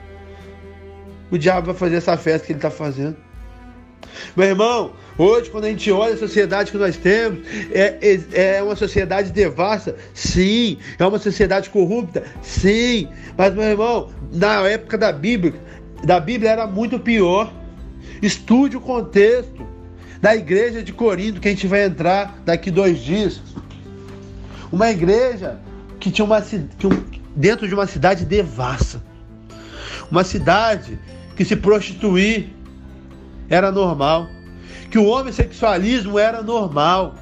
o 1.30 1.36
diabo 1.36 1.66
vai 1.66 1.74
fazer 1.74 1.96
essa 1.96 2.16
festa 2.16 2.46
que 2.46 2.52
ele 2.52 2.58
está 2.58 2.70
fazendo. 2.70 3.16
Meu 4.36 4.46
irmão, 4.46 4.92
hoje, 5.18 5.50
quando 5.50 5.64
a 5.64 5.68
gente 5.68 5.90
olha 5.90 6.14
a 6.14 6.16
sociedade 6.16 6.70
que 6.70 6.78
nós 6.78 6.96
temos, 6.96 7.40
é, 7.72 7.98
é, 8.00 8.56
é 8.56 8.62
uma 8.62 8.76
sociedade 8.76 9.32
devassa? 9.32 9.96
Sim. 10.14 10.78
É 10.98 11.04
uma 11.04 11.18
sociedade 11.18 11.68
corrupta? 11.70 12.22
Sim. 12.40 13.08
Mas, 13.36 13.52
meu 13.54 13.64
irmão, 13.64 14.10
na 14.32 14.66
época 14.68 14.96
da 14.96 15.12
Bíblia, 15.12 15.54
da 16.04 16.20
Bíblia 16.20 16.50
era 16.50 16.66
muito 16.66 16.98
pior. 16.98 17.52
Estude 18.22 18.76
o 18.76 18.80
contexto 18.80 19.66
da 20.20 20.34
igreja 20.34 20.82
de 20.82 20.92
Corinto, 20.92 21.40
que 21.40 21.48
a 21.48 21.50
gente 21.50 21.66
vai 21.66 21.84
entrar 21.84 22.40
daqui 22.44 22.70
dois 22.70 22.98
dias. 22.98 23.40
Uma 24.70 24.90
igreja 24.90 25.58
que 25.98 26.10
tinha 26.10 26.24
uma 26.24 26.40
que 26.40 26.88
dentro 27.34 27.66
de 27.68 27.74
uma 27.74 27.86
cidade 27.86 28.24
devassa. 28.24 29.02
Uma 30.10 30.24
cidade 30.24 30.98
que 31.36 31.44
se 31.44 31.54
prostituir 31.54 32.48
era 33.48 33.70
normal, 33.70 34.28
que 34.90 34.98
o 34.98 35.06
homossexualismo 35.06 36.18
era 36.18 36.42
normal, 36.42 37.14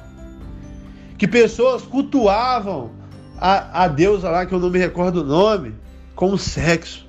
que 1.17 1.27
pessoas 1.27 1.81
cultuavam 1.83 2.91
a, 3.37 3.83
a 3.83 3.87
deusa 3.87 4.29
lá, 4.29 4.45
que 4.45 4.53
eu 4.53 4.59
não 4.59 4.69
me 4.69 4.79
recordo 4.79 5.21
o 5.21 5.23
nome, 5.23 5.75
com 6.15 6.31
o 6.31 6.37
sexo. 6.37 7.05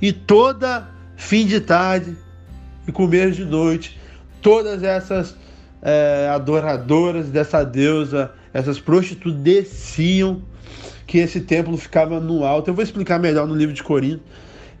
E 0.00 0.12
toda 0.12 0.88
fim 1.16 1.46
de 1.46 1.60
tarde 1.60 2.16
e 2.86 2.92
começo 2.92 3.36
de 3.36 3.44
noite, 3.44 3.98
todas 4.40 4.82
essas 4.82 5.36
é, 5.80 6.28
adoradoras 6.32 7.28
dessa 7.28 7.64
deusa, 7.64 8.32
essas 8.52 8.80
prostitutas 8.80 9.40
desciam, 9.40 10.42
que 11.06 11.18
esse 11.18 11.40
templo 11.40 11.76
ficava 11.76 12.20
no 12.20 12.44
alto. 12.44 12.70
Eu 12.70 12.74
vou 12.74 12.82
explicar 12.82 13.18
melhor 13.18 13.46
no 13.46 13.54
livro 13.54 13.74
de 13.74 13.82
Corinto, 13.82 14.22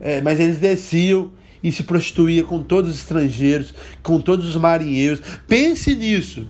é, 0.00 0.20
mas 0.20 0.40
eles 0.40 0.58
desciam 0.58 1.30
e 1.62 1.70
se 1.70 1.82
prostituía 1.82 2.42
com 2.44 2.62
todos 2.62 2.90
os 2.90 2.98
estrangeiros, 2.98 3.72
com 4.02 4.20
todos 4.20 4.48
os 4.48 4.56
marinheiros. 4.56 5.20
Pense 5.46 5.94
nisso. 5.94 6.46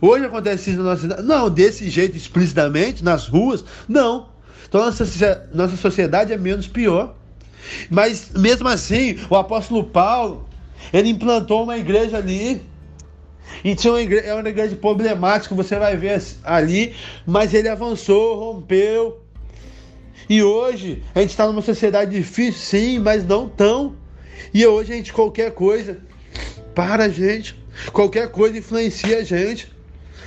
Hoje 0.00 0.24
acontece 0.24 0.70
isso 0.70 0.78
na 0.78 0.90
nossa 0.90 1.02
cidade. 1.02 1.22
Não, 1.22 1.50
desse 1.50 1.90
jeito 1.90 2.16
explicitamente, 2.16 3.02
nas 3.02 3.26
ruas, 3.26 3.64
não. 3.88 4.28
Então 4.68 4.84
nossa, 4.84 5.48
nossa 5.52 5.76
sociedade 5.76 6.32
é 6.32 6.38
menos 6.38 6.68
pior. 6.68 7.16
Mas 7.90 8.30
mesmo 8.30 8.68
assim, 8.68 9.18
o 9.28 9.36
apóstolo 9.36 9.84
Paulo, 9.84 10.48
ele 10.92 11.08
implantou 11.08 11.64
uma 11.64 11.76
igreja 11.76 12.18
ali. 12.18 12.62
E 13.64 13.74
tinha 13.74 13.92
uma 13.92 14.02
igreja, 14.02 14.26
é 14.26 14.34
uma 14.34 14.48
igreja 14.48 14.76
problemática, 14.76 15.54
você 15.54 15.78
vai 15.78 15.96
ver 15.96 16.22
ali, 16.44 16.94
mas 17.26 17.52
ele 17.54 17.68
avançou, 17.68 18.38
rompeu, 18.38 19.20
e 20.28 20.42
hoje 20.42 21.02
a 21.14 21.20
gente 21.20 21.30
está 21.30 21.46
numa 21.46 21.62
sociedade 21.62 22.16
difícil, 22.16 22.60
sim, 22.60 22.98
mas 22.98 23.24
não 23.24 23.48
tão. 23.48 23.94
E 24.52 24.66
hoje 24.66 24.92
a 24.92 24.96
gente, 24.96 25.12
qualquer 25.12 25.52
coisa, 25.52 25.98
para 26.74 27.04
a 27.04 27.08
gente, 27.08 27.58
qualquer 27.92 28.28
coisa 28.28 28.58
influencia 28.58 29.18
a 29.18 29.24
gente. 29.24 29.70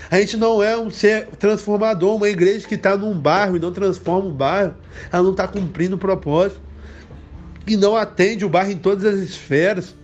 A 0.10 0.20
gente 0.20 0.36
não 0.36 0.62
é 0.62 0.78
um 0.78 0.90
ser 0.90 1.28
transformador, 1.40 2.16
uma 2.16 2.28
igreja 2.28 2.68
que 2.68 2.76
está 2.76 2.98
num 2.98 3.18
bairro 3.18 3.56
e 3.56 3.60
não 3.60 3.72
transforma 3.72 4.28
o 4.28 4.34
bairro, 4.34 4.76
ela 5.12 5.24
não 5.24 5.32
está 5.32 5.48
cumprindo 5.48 5.96
o 5.96 6.00
propósito. 6.00 6.60
E 7.66 7.78
não 7.78 7.96
atende 7.96 8.44
o 8.44 8.50
bairro 8.50 8.72
em 8.72 8.78
todas 8.78 9.06
as 9.06 9.20
esferas. 9.22 9.96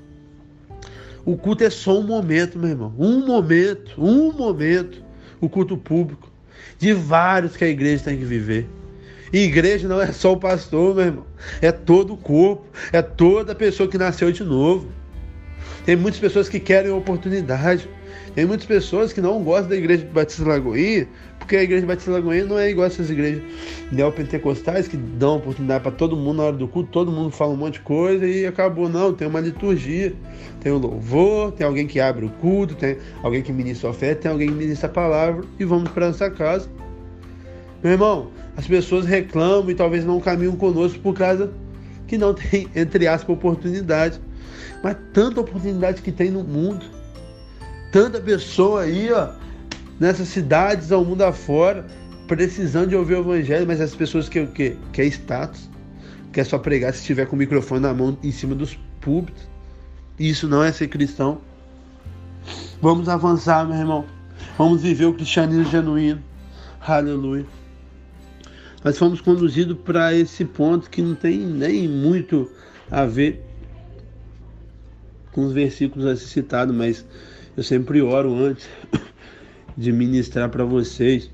O 1.26 1.36
culto 1.36 1.64
é 1.66 1.70
só 1.70 2.00
um 2.00 2.04
momento, 2.04 2.58
meu 2.58 2.70
irmão. 2.70 2.94
Um 2.98 3.26
momento, 3.26 4.02
um 4.02 4.32
momento. 4.32 5.04
O 5.42 5.50
culto 5.50 5.76
público. 5.76 6.32
De 6.78 6.94
vários 6.94 7.58
que 7.58 7.66
a 7.66 7.68
igreja 7.68 8.06
tem 8.06 8.18
que 8.18 8.24
viver. 8.24 8.70
E 9.32 9.40
igreja 9.40 9.88
não 9.88 10.02
é 10.02 10.12
só 10.12 10.34
o 10.34 10.38
pastor, 10.38 10.96
meu 10.96 11.06
irmão. 11.06 11.26
É 11.62 11.72
todo 11.72 12.14
o 12.14 12.18
corpo. 12.18 12.66
É 12.92 13.02
toda 13.02 13.54
pessoa 13.54 13.90
que 13.90 13.98
nasceu 13.98 14.32
de 14.32 14.44
novo. 14.44 14.88
Tem 15.86 15.96
muitas 15.96 16.20
pessoas 16.20 16.50
que 16.50 16.60
querem 16.60 16.92
oportunidade. 16.92 17.90
Tem 18.36 18.46
muitas 18.46 18.68
pessoas 18.68 19.12
que 19.12 19.20
não 19.20 19.44
gostam 19.44 19.70
da 19.70 19.76
igreja 19.76 20.08
Batista 20.14 20.48
Lagoinha, 20.48 21.08
porque 21.40 21.56
a 21.56 21.64
igreja 21.64 21.88
Batista 21.88 22.12
Lagoinha 22.12 22.46
não 22.46 22.60
é 22.60 22.70
igual 22.70 22.86
essas 22.86 23.10
igrejas 23.10 23.42
neopentecostais 23.92 24.88
que 24.88 24.96
dão 24.96 25.38
oportunidade 25.38 25.82
para 25.82 25.92
todo 25.92 26.16
mundo 26.16 26.38
na 26.38 26.44
hora 26.44 26.56
do 26.56 26.68
culto, 26.68 26.90
todo 26.92 27.12
mundo 27.12 27.32
fala 27.32 27.54
um 27.54 27.58
monte 27.58 27.76
de 27.76 27.80
coisa 27.80 28.28
e 28.28 28.46
acabou. 28.46 28.88
Não, 28.88 29.12
tem 29.12 29.28
uma 29.28 29.40
liturgia, 29.40 30.14
tem 30.60 30.72
o 30.72 30.78
louvor, 30.78 31.52
tem 31.54 31.66
alguém 31.66 31.88
que 31.88 32.00
abre 32.00 32.26
o 32.26 32.30
culto, 32.30 32.76
tem 32.76 32.98
alguém 33.24 33.42
que 33.42 33.52
ministra 33.52 33.88
a 33.88 33.92
oferta, 33.92 34.22
tem 34.24 34.32
alguém 34.32 34.50
que 34.50 34.56
ministra 34.56 34.88
a 34.88 34.92
palavra 34.92 35.44
e 35.60 35.66
vamos 35.66 35.90
para 35.90 36.08
nossa 36.08 36.30
casa. 36.30 36.70
Meu 37.82 37.94
irmão, 37.94 38.30
as 38.58 38.66
pessoas 38.66 39.06
reclamam 39.06 39.70
e 39.70 39.76
talvez 39.76 40.04
não 40.04 40.20
caminham 40.20 40.56
conosco 40.56 41.00
por 41.00 41.14
causa 41.14 41.54
que 42.08 42.18
não 42.18 42.34
tem, 42.34 42.68
entre 42.76 43.08
aspas, 43.08 43.30
oportunidade. 43.30 44.20
Mas 44.84 44.98
tanta 45.14 45.40
oportunidade 45.40 46.02
que 46.02 46.12
tem 46.12 46.32
no 46.32 46.44
mundo. 46.44 46.84
Tanta 47.92 48.20
pessoa 48.20 48.82
aí, 48.82 49.12
ó, 49.12 49.30
nessas 50.00 50.28
cidades 50.30 50.92
ao 50.92 51.06
mundo 51.06 51.22
afora, 51.22 51.86
precisando 52.28 52.90
de 52.90 52.96
ouvir 52.96 53.16
o 53.16 53.20
evangelho, 53.20 53.68
mas 53.68 53.80
as 53.80 53.96
pessoas 53.96 54.28
que 54.28 54.46
que 54.48 54.76
quer 54.92 55.06
status, 55.06 55.70
quer 56.34 56.44
só 56.44 56.58
pregar 56.58 56.92
se 56.94 57.00
estiver 57.00 57.28
com 57.28 57.36
o 57.36 57.40
microfone 57.40 57.82
na 57.82 57.94
mão 57.94 58.18
em 58.24 58.32
cima 58.32 58.56
dos 58.56 58.78
púlpitos. 59.00 59.48
Isso 60.20 60.48
não 60.48 60.64
é 60.64 60.72
ser 60.72 60.88
cristão. 60.88 61.40
Vamos 62.82 63.08
avançar, 63.08 63.68
meu 63.68 63.78
irmão. 63.78 64.06
Vamos 64.58 64.82
viver 64.82 65.06
o 65.06 65.14
cristianismo 65.14 65.66
genuíno. 65.66 66.22
Aleluia 66.82 67.57
nós 68.88 68.98
fomos 68.98 69.20
conduzidos 69.20 69.78
para 69.84 70.14
esse 70.14 70.46
ponto 70.46 70.90
que 70.90 71.02
não 71.02 71.14
tem 71.14 71.40
nem 71.40 71.90
muito 71.90 72.50
a 72.90 73.04
ver 73.04 73.44
com 75.34 75.46
os 75.46 75.52
versículos 75.52 76.06
assim 76.06 76.26
citados, 76.26 76.74
mas 76.74 77.06
eu 77.58 77.64
sempre 77.64 78.02
oro 78.02 78.34
antes 78.34 78.66
de 79.76 79.92
ministrar 79.92 80.48
para 80.48 80.64
vocês, 80.64 81.30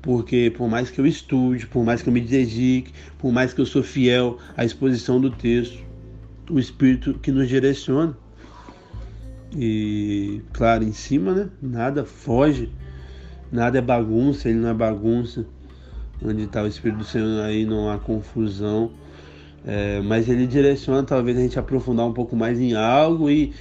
porque 0.00 0.50
por 0.56 0.66
mais 0.66 0.88
que 0.88 0.98
eu 0.98 1.06
estude, 1.06 1.66
por 1.66 1.84
mais 1.84 2.00
que 2.00 2.08
eu 2.08 2.12
me 2.12 2.22
dedique, 2.22 2.90
por 3.18 3.30
mais 3.30 3.52
que 3.52 3.60
eu 3.60 3.66
sou 3.66 3.82
fiel 3.82 4.38
à 4.56 4.64
exposição 4.64 5.20
do 5.20 5.30
texto, 5.30 5.84
o 6.48 6.58
Espírito 6.58 7.12
que 7.18 7.30
nos 7.30 7.50
direciona. 7.50 8.16
E 9.54 10.40
claro, 10.54 10.84
em 10.84 10.92
cima, 10.94 11.34
né? 11.34 11.50
Nada 11.60 12.06
foge, 12.06 12.72
nada 13.52 13.76
é 13.76 13.82
bagunça, 13.82 14.48
ele 14.48 14.58
não 14.58 14.70
é 14.70 14.74
bagunça 14.74 15.44
onde 16.24 16.44
está 16.44 16.62
o 16.62 16.66
Espírito 16.66 16.98
do 16.98 17.04
Senhor 17.04 17.42
aí 17.42 17.64
não 17.64 17.90
há 17.90 17.98
confusão, 17.98 18.90
é, 19.66 20.00
mas 20.00 20.28
ele 20.28 20.46
direciona 20.46 21.02
talvez 21.02 21.36
a 21.36 21.40
gente 21.40 21.58
aprofundar 21.58 22.06
um 22.06 22.12
pouco 22.12 22.34
mais 22.34 22.60
em 22.60 22.74
algo 22.74 23.30
e, 23.30 23.52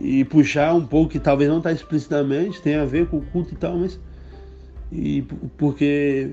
e 0.00 0.24
puxar 0.24 0.74
um 0.74 0.86
pouco 0.86 1.10
que 1.10 1.18
talvez 1.18 1.48
não 1.48 1.58
está 1.58 1.72
explicitamente, 1.72 2.60
tem 2.62 2.76
a 2.76 2.84
ver 2.84 3.06
com 3.06 3.18
o 3.18 3.22
culto 3.22 3.54
e 3.54 3.56
tal, 3.56 3.78
mas 3.78 3.98
e 4.92 5.24
porque 5.56 6.30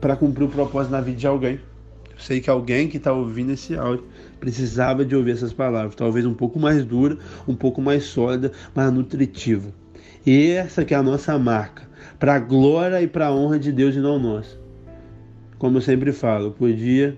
para 0.00 0.14
cumprir 0.16 0.44
o 0.44 0.48
propósito 0.48 0.92
na 0.92 1.00
vida 1.00 1.16
de 1.16 1.26
alguém. 1.26 1.54
Eu 1.54 2.20
sei 2.20 2.40
que 2.40 2.50
alguém 2.50 2.86
que 2.86 2.98
está 2.98 3.12
ouvindo 3.12 3.52
esse 3.52 3.74
áudio 3.74 4.04
precisava 4.38 5.04
de 5.04 5.16
ouvir 5.16 5.32
essas 5.32 5.52
palavras, 5.52 5.94
talvez 5.94 6.26
um 6.26 6.34
pouco 6.34 6.60
mais 6.60 6.84
dura, 6.84 7.16
um 7.48 7.56
pouco 7.56 7.80
mais 7.80 8.04
sólida, 8.04 8.52
mas 8.74 8.92
nutritiva. 8.92 9.70
E 10.24 10.50
essa 10.50 10.84
que 10.84 10.94
é 10.94 10.96
a 10.96 11.02
nossa 11.02 11.36
marca, 11.38 11.88
para 12.18 12.34
a 12.34 12.38
glória 12.38 13.00
e 13.02 13.08
para 13.08 13.26
a 13.26 13.34
honra 13.34 13.58
de 13.58 13.72
Deus 13.72 13.96
e 13.96 13.98
não 13.98 14.18
nossa 14.18 14.63
como 15.64 15.78
eu 15.78 15.80
sempre 15.80 16.12
falo, 16.12 16.50
podia 16.50 17.16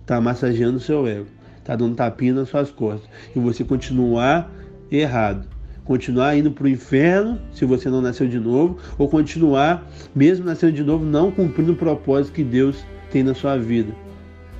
estar 0.00 0.16
tá 0.16 0.20
massageando 0.20 0.78
o 0.78 0.80
seu 0.80 1.06
ego, 1.06 1.28
está 1.58 1.76
dando 1.76 1.94
tapinha 1.94 2.34
nas 2.34 2.48
suas 2.48 2.68
costas. 2.72 3.08
E 3.36 3.38
você 3.38 3.62
continuar 3.62 4.50
errado. 4.90 5.46
Continuar 5.84 6.36
indo 6.36 6.50
para 6.50 6.64
o 6.64 6.68
inferno, 6.68 7.40
se 7.52 7.64
você 7.64 7.88
não 7.88 8.02
nasceu 8.02 8.26
de 8.26 8.40
novo, 8.40 8.78
ou 8.98 9.08
continuar, 9.08 9.88
mesmo 10.12 10.44
nascendo 10.44 10.72
de 10.72 10.82
novo, 10.82 11.04
não 11.04 11.30
cumprindo 11.30 11.70
o 11.70 11.76
propósito 11.76 12.34
que 12.34 12.42
Deus 12.42 12.84
tem 13.12 13.22
na 13.22 13.32
sua 13.32 13.56
vida. 13.56 13.94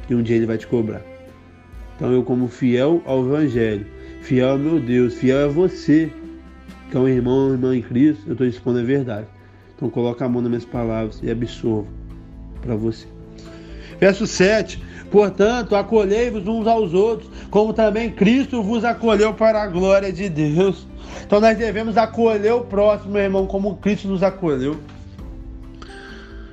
E 0.08 0.14
um 0.14 0.22
dia 0.22 0.36
Ele 0.36 0.46
vai 0.46 0.56
te 0.56 0.68
cobrar. 0.68 1.02
Então 1.96 2.12
eu, 2.12 2.22
como 2.22 2.46
fiel 2.46 3.02
ao 3.04 3.26
Evangelho, 3.26 3.84
fiel 4.20 4.50
ao 4.50 4.58
meu 4.58 4.78
Deus, 4.78 5.14
fiel 5.14 5.46
a 5.46 5.48
você, 5.48 6.08
que 6.88 6.96
é 6.96 7.00
um 7.00 7.08
irmão, 7.08 7.48
uma 7.48 7.54
irmã 7.54 7.76
em 7.76 7.82
Cristo, 7.82 8.22
eu 8.28 8.34
estou 8.34 8.46
expondo 8.46 8.78
a 8.78 8.84
verdade. 8.84 9.26
Então 9.74 9.90
coloca 9.90 10.24
a 10.24 10.28
mão 10.28 10.40
nas 10.40 10.50
minhas 10.50 10.64
palavras 10.64 11.18
e 11.20 11.28
absorva 11.28 11.88
para 12.62 12.76
você. 12.76 13.13
Verso 14.04 14.26
7. 14.26 14.82
Portanto, 15.10 15.74
acolhei-vos 15.74 16.46
uns 16.46 16.66
aos 16.66 16.92
outros, 16.92 17.30
como 17.48 17.72
também 17.72 18.10
Cristo 18.10 18.62
vos 18.62 18.84
acolheu 18.84 19.32
para 19.32 19.62
a 19.62 19.66
glória 19.66 20.12
de 20.12 20.28
Deus. 20.28 20.86
Então 21.24 21.40
nós 21.40 21.56
devemos 21.56 21.96
acolher 21.96 22.52
o 22.52 22.60
próximo, 22.60 23.12
meu 23.12 23.22
irmão, 23.22 23.46
como 23.46 23.76
Cristo 23.76 24.06
nos 24.06 24.22
acolheu. 24.22 24.78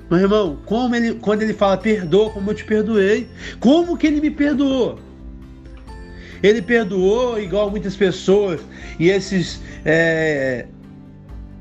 Meu 0.09 0.19
irmão, 0.19 0.59
como 0.65 0.95
ele, 0.95 1.15
quando 1.15 1.41
ele 1.41 1.53
fala 1.53 1.75
perdoa 1.75 2.29
como 2.29 2.51
eu 2.51 2.55
te 2.55 2.63
perdoei, 2.63 3.27
como 3.59 3.97
que 3.97 4.07
ele 4.07 4.21
me 4.21 4.31
perdoou? 4.31 4.97
Ele 6.41 6.61
perdoou 6.61 7.37
igual 7.37 7.69
muitas 7.69 7.97
pessoas 7.97 8.61
e 8.97 9.09
esses, 9.09 9.59
é, 9.83 10.67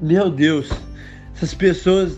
meu 0.01 0.31
Deus, 0.31 0.71
essas 1.35 1.53
pessoas 1.53 2.17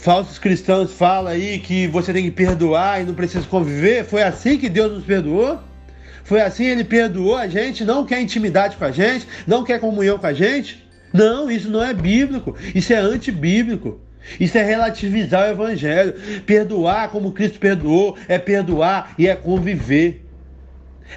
falsos 0.00 0.38
cristãos 0.38 0.92
falam 0.92 1.32
aí 1.32 1.58
que 1.58 1.86
você 1.86 2.12
tem 2.12 2.24
que 2.24 2.30
perdoar 2.30 3.00
e 3.00 3.04
não 3.04 3.14
precisa 3.14 3.46
conviver. 3.46 4.04
Foi 4.04 4.22
assim 4.22 4.58
que 4.58 4.68
Deus 4.68 4.92
nos 4.92 5.04
perdoou? 5.04 5.60
Foi 6.24 6.40
assim 6.40 6.66
ele 6.66 6.84
perdoou 6.84 7.36
a 7.36 7.46
gente, 7.46 7.84
não 7.84 8.04
quer 8.04 8.20
intimidade 8.20 8.76
com 8.76 8.84
a 8.84 8.90
gente, 8.90 9.26
não 9.46 9.64
quer 9.64 9.80
comunhão 9.80 10.18
com 10.18 10.26
a 10.26 10.32
gente? 10.32 10.86
Não, 11.12 11.50
isso 11.50 11.68
não 11.68 11.82
é 11.82 11.92
bíblico, 11.92 12.56
isso 12.74 12.92
é 12.92 12.96
antibíblico. 12.96 14.00
Isso 14.38 14.56
é 14.58 14.62
relativizar 14.62 15.48
o 15.48 15.52
evangelho. 15.52 16.14
Perdoar 16.44 17.10
como 17.10 17.32
Cristo 17.32 17.58
perdoou 17.58 18.16
é 18.28 18.38
perdoar 18.38 19.14
e 19.18 19.26
é 19.26 19.34
conviver. 19.34 20.24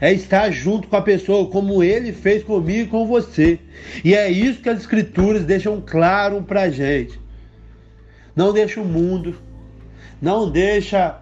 É 0.01 0.11
estar 0.11 0.49
junto 0.49 0.87
com 0.87 0.95
a 0.95 1.01
pessoa 1.01 1.47
como 1.49 1.83
ele 1.83 2.11
fez 2.11 2.43
comigo 2.43 2.87
e 2.87 2.87
com 2.87 3.05
você. 3.05 3.59
E 4.03 4.15
é 4.15 4.31
isso 4.31 4.61
que 4.61 4.69
as 4.69 4.79
escrituras 4.79 5.43
deixam 5.43 5.83
claro 5.85 6.41
pra 6.41 6.69
gente. 6.69 7.19
Não 8.35 8.51
deixa 8.51 8.81
o 8.81 8.85
mundo, 8.85 9.35
não 10.21 10.49
deixa 10.49 11.19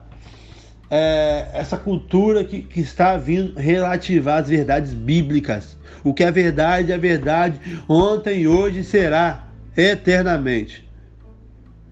é, 0.90 1.48
essa 1.54 1.78
cultura 1.78 2.44
que, 2.44 2.62
que 2.62 2.82
está 2.82 3.18
vindo 3.18 3.58
relativar 3.58 4.42
as 4.42 4.50
verdades 4.50 4.94
bíblicas. 4.94 5.78
O 6.04 6.14
que 6.14 6.24
é 6.24 6.32
verdade 6.32 6.92
é 6.92 6.98
verdade, 6.98 7.60
ontem 7.88 8.48
hoje 8.48 8.84
será 8.84 9.48
eternamente. 9.76 10.88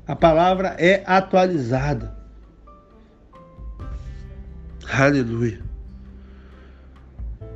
A 0.05 0.15
palavra 0.15 0.75
é 0.79 1.03
atualizada. 1.05 2.17
Aleluia. 4.91 5.61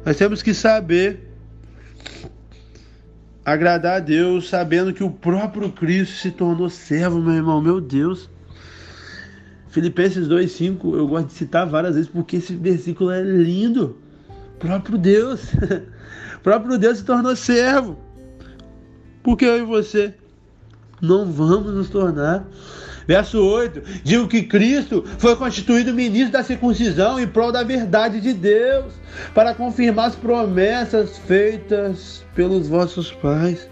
Nós 0.05 0.17
temos 0.17 0.43
que 0.43 0.53
saber 0.53 1.32
agradar 3.45 3.97
a 3.97 3.99
Deus, 3.99 4.49
sabendo 4.49 4.93
que 4.93 5.03
o 5.03 5.09
próprio 5.09 5.71
Cristo 5.71 6.15
se 6.15 6.31
tornou 6.31 6.69
servo, 6.69 7.21
meu 7.21 7.33
irmão, 7.33 7.61
meu 7.61 7.81
Deus. 7.81 8.29
Filipenses 9.69 10.27
2,5 10.27 10.95
eu 10.95 11.07
gosto 11.07 11.27
de 11.27 11.33
citar 11.33 11.67
várias 11.67 11.95
vezes 11.95 12.09
porque 12.09 12.37
esse 12.37 12.55
versículo 12.55 13.11
é 13.11 13.21
lindo. 13.21 13.97
O 14.55 14.59
próprio 14.59 14.97
Deus, 14.97 15.51
o 16.35 16.39
próprio 16.43 16.77
Deus 16.77 16.99
se 16.99 17.03
tornou 17.03 17.35
servo. 17.35 17.97
Porque 19.23 19.45
eu 19.45 19.57
e 19.57 19.63
você 19.63 20.13
não 21.01 21.25
vamos 21.31 21.73
nos 21.73 21.89
tornar. 21.89 22.45
Verso 23.07 23.39
8: 23.39 23.81
Digo 24.03 24.27
que 24.27 24.43
Cristo 24.43 25.03
foi 25.17 25.35
constituído 25.35 25.93
ministro 25.93 26.31
da 26.31 26.43
circuncisão 26.43 27.19
em 27.19 27.27
prol 27.27 27.51
da 27.51 27.63
verdade 27.63 28.21
de 28.21 28.33
Deus, 28.33 28.93
para 29.33 29.53
confirmar 29.53 30.07
as 30.07 30.15
promessas 30.15 31.17
feitas 31.17 32.25
pelos 32.35 32.67
vossos 32.67 33.11
pais. 33.11 33.69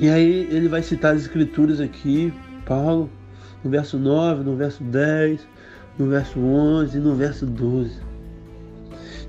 E 0.00 0.08
aí 0.08 0.48
ele 0.50 0.68
vai 0.68 0.82
citar 0.82 1.14
as 1.14 1.22
escrituras 1.22 1.80
aqui, 1.80 2.32
Paulo, 2.64 3.10
no 3.64 3.70
verso 3.70 3.98
9, 3.98 4.44
no 4.44 4.56
verso 4.56 4.82
10, 4.84 5.40
no 5.98 6.08
verso 6.08 6.38
11 6.38 6.96
e 6.96 7.00
no 7.00 7.14
verso 7.14 7.46
12. 7.46 8.00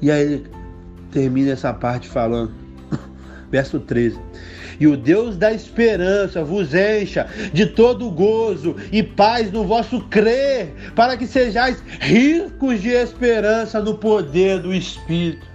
E 0.02 0.12
aí 0.12 0.22
ele 0.22 0.48
termina 1.12 1.52
essa 1.52 1.74
parte 1.74 2.08
falando, 2.08 2.52
verso 3.50 3.80
13 3.80 4.20
e 4.80 4.88
o 4.88 4.96
Deus 4.96 5.36
da 5.38 5.54
esperança 5.54 6.44
vos 6.44 6.74
encha 6.74 7.28
de 7.52 7.66
todo 7.66 8.10
gozo 8.10 8.76
e 8.92 9.04
paz 9.04 9.52
no 9.52 9.66
vosso 9.66 10.02
crer, 10.02 10.74
para 10.96 11.18
que 11.18 11.28
sejais 11.28 11.84
ricos 12.00 12.82
de 12.82 12.90
esperança 12.90 13.82
no 13.82 13.96
poder 13.96 14.60
do 14.60 14.74
Espírito. 14.74 15.48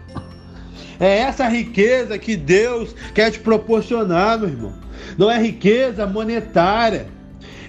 É 1.01 1.19
essa 1.19 1.49
riqueza 1.49 2.19
que 2.19 2.37
Deus 2.37 2.95
quer 3.15 3.31
te 3.31 3.41
proporcionar, 3.41 4.39
meu 4.39 4.49
irmão. 4.49 4.75
Não 5.19 5.31
é 5.31 5.41
riqueza 5.41 6.07
monetária 6.07 7.07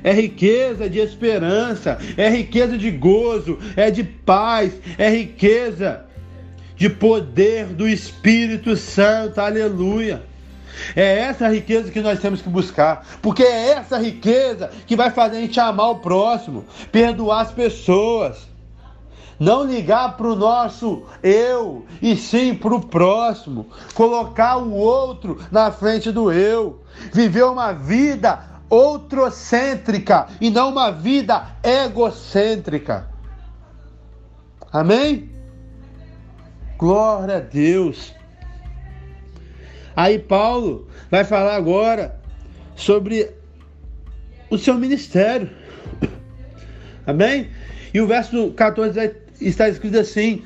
é 0.05 0.13
riqueza 0.13 0.87
de 0.87 0.99
esperança, 0.99 1.97
é 2.15 2.29
riqueza 2.29 2.77
de 2.77 2.91
gozo, 2.91 3.57
é 3.75 3.89
de 3.89 4.03
paz, 4.03 4.71
é 4.99 5.09
riqueza 5.09 6.05
de 6.75 6.87
poder 6.91 7.65
do 7.65 7.89
Espírito 7.89 8.77
Santo, 8.77 9.41
aleluia. 9.41 10.21
É 10.95 11.19
essa 11.19 11.47
riqueza 11.47 11.91
que 11.91 12.01
nós 12.01 12.19
temos 12.19 12.41
que 12.41 12.49
buscar, 12.49 13.05
porque 13.21 13.43
é 13.43 13.71
essa 13.71 13.97
riqueza 13.97 14.69
que 14.85 14.95
vai 14.95 15.11
fazer 15.11 15.37
a 15.37 15.41
gente 15.41 15.59
amar 15.59 15.91
o 15.91 15.99
próximo, 15.99 16.65
perdoar 16.91 17.41
as 17.41 17.51
pessoas. 17.51 18.47
Não 19.37 19.65
ligar 19.65 20.15
para 20.15 20.27
o 20.27 20.35
nosso 20.35 21.03
eu, 21.21 21.85
e 22.01 22.15
sim 22.15 22.55
para 22.55 22.73
o 22.73 22.79
próximo. 22.79 23.67
Colocar 23.93 24.57
o 24.57 24.71
outro 24.73 25.39
na 25.51 25.71
frente 25.71 26.09
do 26.11 26.31
eu. 26.31 26.81
Viver 27.11 27.43
uma 27.43 27.73
vida 27.73 28.39
outrocêntrica 28.69 30.27
e 30.39 30.49
não 30.49 30.69
uma 30.69 30.89
vida 30.89 31.47
egocêntrica. 31.63 33.09
Amém? 34.71 35.29
Glória 36.77 37.37
a 37.37 37.39
Deus. 37.39 38.13
Aí 39.95 40.19
Paulo 40.19 40.87
vai 41.09 41.23
falar 41.23 41.55
agora 41.55 42.19
sobre 42.75 43.29
o 44.49 44.57
seu 44.57 44.75
ministério. 44.75 45.49
Amém? 47.07 47.49
E 47.93 48.01
o 48.01 48.07
verso 48.07 48.51
14 48.51 49.11
está 49.39 49.69
escrito 49.69 49.97
assim: 49.97 50.43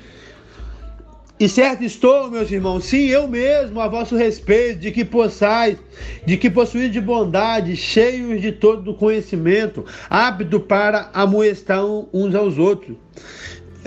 E 1.40 1.50
certo 1.50 1.84
estou, 1.84 2.30
meus 2.30 2.52
irmãos, 2.52 2.86
sim, 2.86 3.08
eu 3.08 3.28
mesmo 3.28 3.82
a 3.82 3.88
vosso 3.88 4.16
respeito, 4.16 4.80
de 4.80 4.92
que 4.92 5.04
possais, 5.04 5.78
de 6.26 6.38
que 6.38 6.50
possuís 6.50 6.92
de 6.92 7.02
bondade, 7.02 7.76
cheios 7.76 8.42
de 8.42 8.52
todo 8.52 8.94
conhecimento, 8.94 9.84
apto 10.10 10.60
para 10.60 11.10
amoestar 11.14 11.84
uns 12.14 12.36
aos 12.36 12.58
outros 12.58 12.96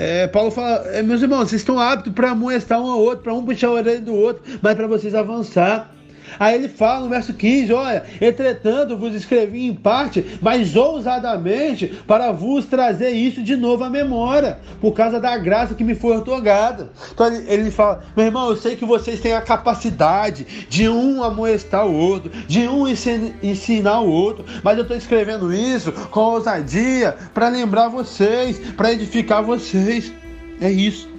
é, 0.02 0.26
Paulo 0.26 0.50
fala, 0.50 0.84
é, 0.88 1.00
meus 1.00 1.22
irmãos, 1.22 1.48
vocês 1.48 1.60
estão 1.60 1.78
aptos 1.78 2.12
para 2.12 2.32
amoestar 2.32 2.80
um 2.80 2.90
ao 2.90 2.98
outro, 2.98 3.22
para 3.22 3.32
um 3.32 3.44
puxar 3.44 3.68
a 3.68 3.72
orelha 3.72 4.00
do 4.00 4.12
outro, 4.12 4.42
mas 4.60 4.74
para 4.74 4.88
vocês 4.88 5.14
avançar. 5.14 5.94
Aí 6.38 6.54
ele 6.54 6.68
fala 6.68 7.00
no 7.00 7.08
verso 7.08 7.32
15: 7.32 7.72
Olha, 7.72 8.04
entretanto 8.20 8.96
vos 8.96 9.14
escrevi 9.14 9.66
em 9.66 9.74
parte, 9.74 10.38
mas 10.40 10.74
ousadamente, 10.76 11.86
para 12.06 12.32
vos 12.32 12.66
trazer 12.66 13.10
isso 13.10 13.42
de 13.42 13.56
novo 13.56 13.84
à 13.84 13.90
memória, 13.90 14.58
por 14.80 14.92
causa 14.92 15.20
da 15.20 15.36
graça 15.36 15.74
que 15.74 15.84
me 15.84 15.94
foi 15.94 16.16
otorgada. 16.16 16.90
Então 17.12 17.26
ele, 17.26 17.44
ele 17.48 17.70
fala: 17.70 18.04
Meu 18.16 18.26
irmão, 18.26 18.48
eu 18.48 18.56
sei 18.56 18.76
que 18.76 18.84
vocês 18.84 19.20
têm 19.20 19.32
a 19.32 19.40
capacidade 19.40 20.66
de 20.68 20.88
um 20.88 21.22
amoestar 21.22 21.86
o 21.86 21.94
outro, 21.94 22.30
de 22.46 22.68
um 22.68 22.86
ensinar 22.88 24.00
o 24.00 24.10
outro, 24.10 24.44
mas 24.62 24.76
eu 24.76 24.82
estou 24.82 24.96
escrevendo 24.96 25.52
isso 25.52 25.92
com 26.10 26.20
ousadia 26.20 27.16
para 27.34 27.48
lembrar 27.48 27.88
vocês, 27.88 28.58
para 28.76 28.92
edificar 28.92 29.42
vocês. 29.42 30.12
É 30.60 30.70
isso. 30.70 31.12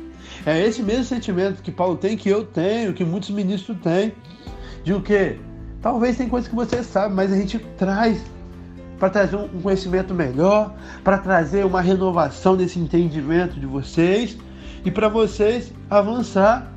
É 0.45 0.65
esse 0.65 0.83
mesmo 0.83 1.05
sentimento 1.05 1.61
que 1.61 1.71
Paulo 1.71 1.95
tem, 1.95 2.17
que 2.17 2.27
eu 2.27 2.43
tenho, 2.43 2.93
que 2.93 3.05
muitos 3.05 3.29
ministros 3.29 3.77
têm 3.81 4.11
de 4.83 4.93
o 4.93 5.01
quê? 5.01 5.37
Talvez 5.81 6.17
tem 6.17 6.29
coisas 6.29 6.49
que 6.49 6.55
você 6.55 6.83
sabe, 6.83 7.13
mas 7.13 7.31
a 7.31 7.35
gente 7.35 7.59
traz 7.77 8.21
para 8.99 9.09
trazer 9.09 9.35
um 9.35 9.61
conhecimento 9.61 10.13
melhor, 10.13 10.73
para 11.03 11.17
trazer 11.17 11.65
uma 11.65 11.81
renovação 11.81 12.55
desse 12.55 12.79
entendimento 12.79 13.59
de 13.59 13.65
vocês 13.65 14.37
e 14.85 14.91
para 14.91 15.09
vocês 15.09 15.73
avançar. 15.89 16.71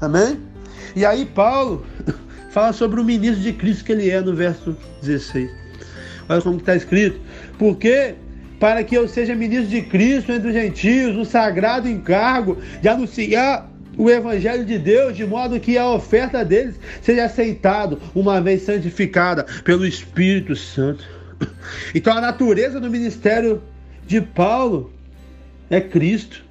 Amém? 0.00 0.40
E 0.94 1.06
aí 1.06 1.24
Paulo 1.24 1.86
fala 2.50 2.72
sobre 2.72 3.00
o 3.00 3.04
ministro 3.04 3.40
de 3.40 3.52
Cristo 3.52 3.84
que 3.84 3.92
ele 3.92 4.10
é 4.10 4.20
no 4.20 4.34
verso 4.34 4.76
16. 5.02 5.50
Olha 6.28 6.42
como 6.42 6.56
está 6.58 6.76
escrito. 6.76 7.20
Porque 7.58 8.14
para 8.58 8.84
que 8.84 8.94
eu 8.94 9.08
seja 9.08 9.34
ministro 9.34 9.68
de 9.68 9.82
Cristo 9.82 10.32
entre 10.32 10.48
os 10.48 10.54
gentios, 10.54 11.16
o 11.16 11.24
sagrado 11.24 11.88
encargo 11.88 12.58
de 12.82 12.88
anunciar 12.88 13.69
o 14.00 14.08
evangelho 14.08 14.64
de 14.64 14.78
Deus, 14.78 15.14
de 15.14 15.26
modo 15.26 15.60
que 15.60 15.76
a 15.76 15.86
oferta 15.90 16.42
deles 16.42 16.76
seja 17.02 17.26
aceitada, 17.26 17.98
uma 18.14 18.40
vez 18.40 18.62
santificada 18.62 19.44
pelo 19.62 19.86
Espírito 19.86 20.56
Santo. 20.56 21.04
Então 21.94 22.16
a 22.16 22.20
natureza 22.20 22.80
do 22.80 22.90
ministério 22.90 23.62
de 24.06 24.20
Paulo 24.20 24.90
é 25.68 25.80
Cristo. 25.80 26.42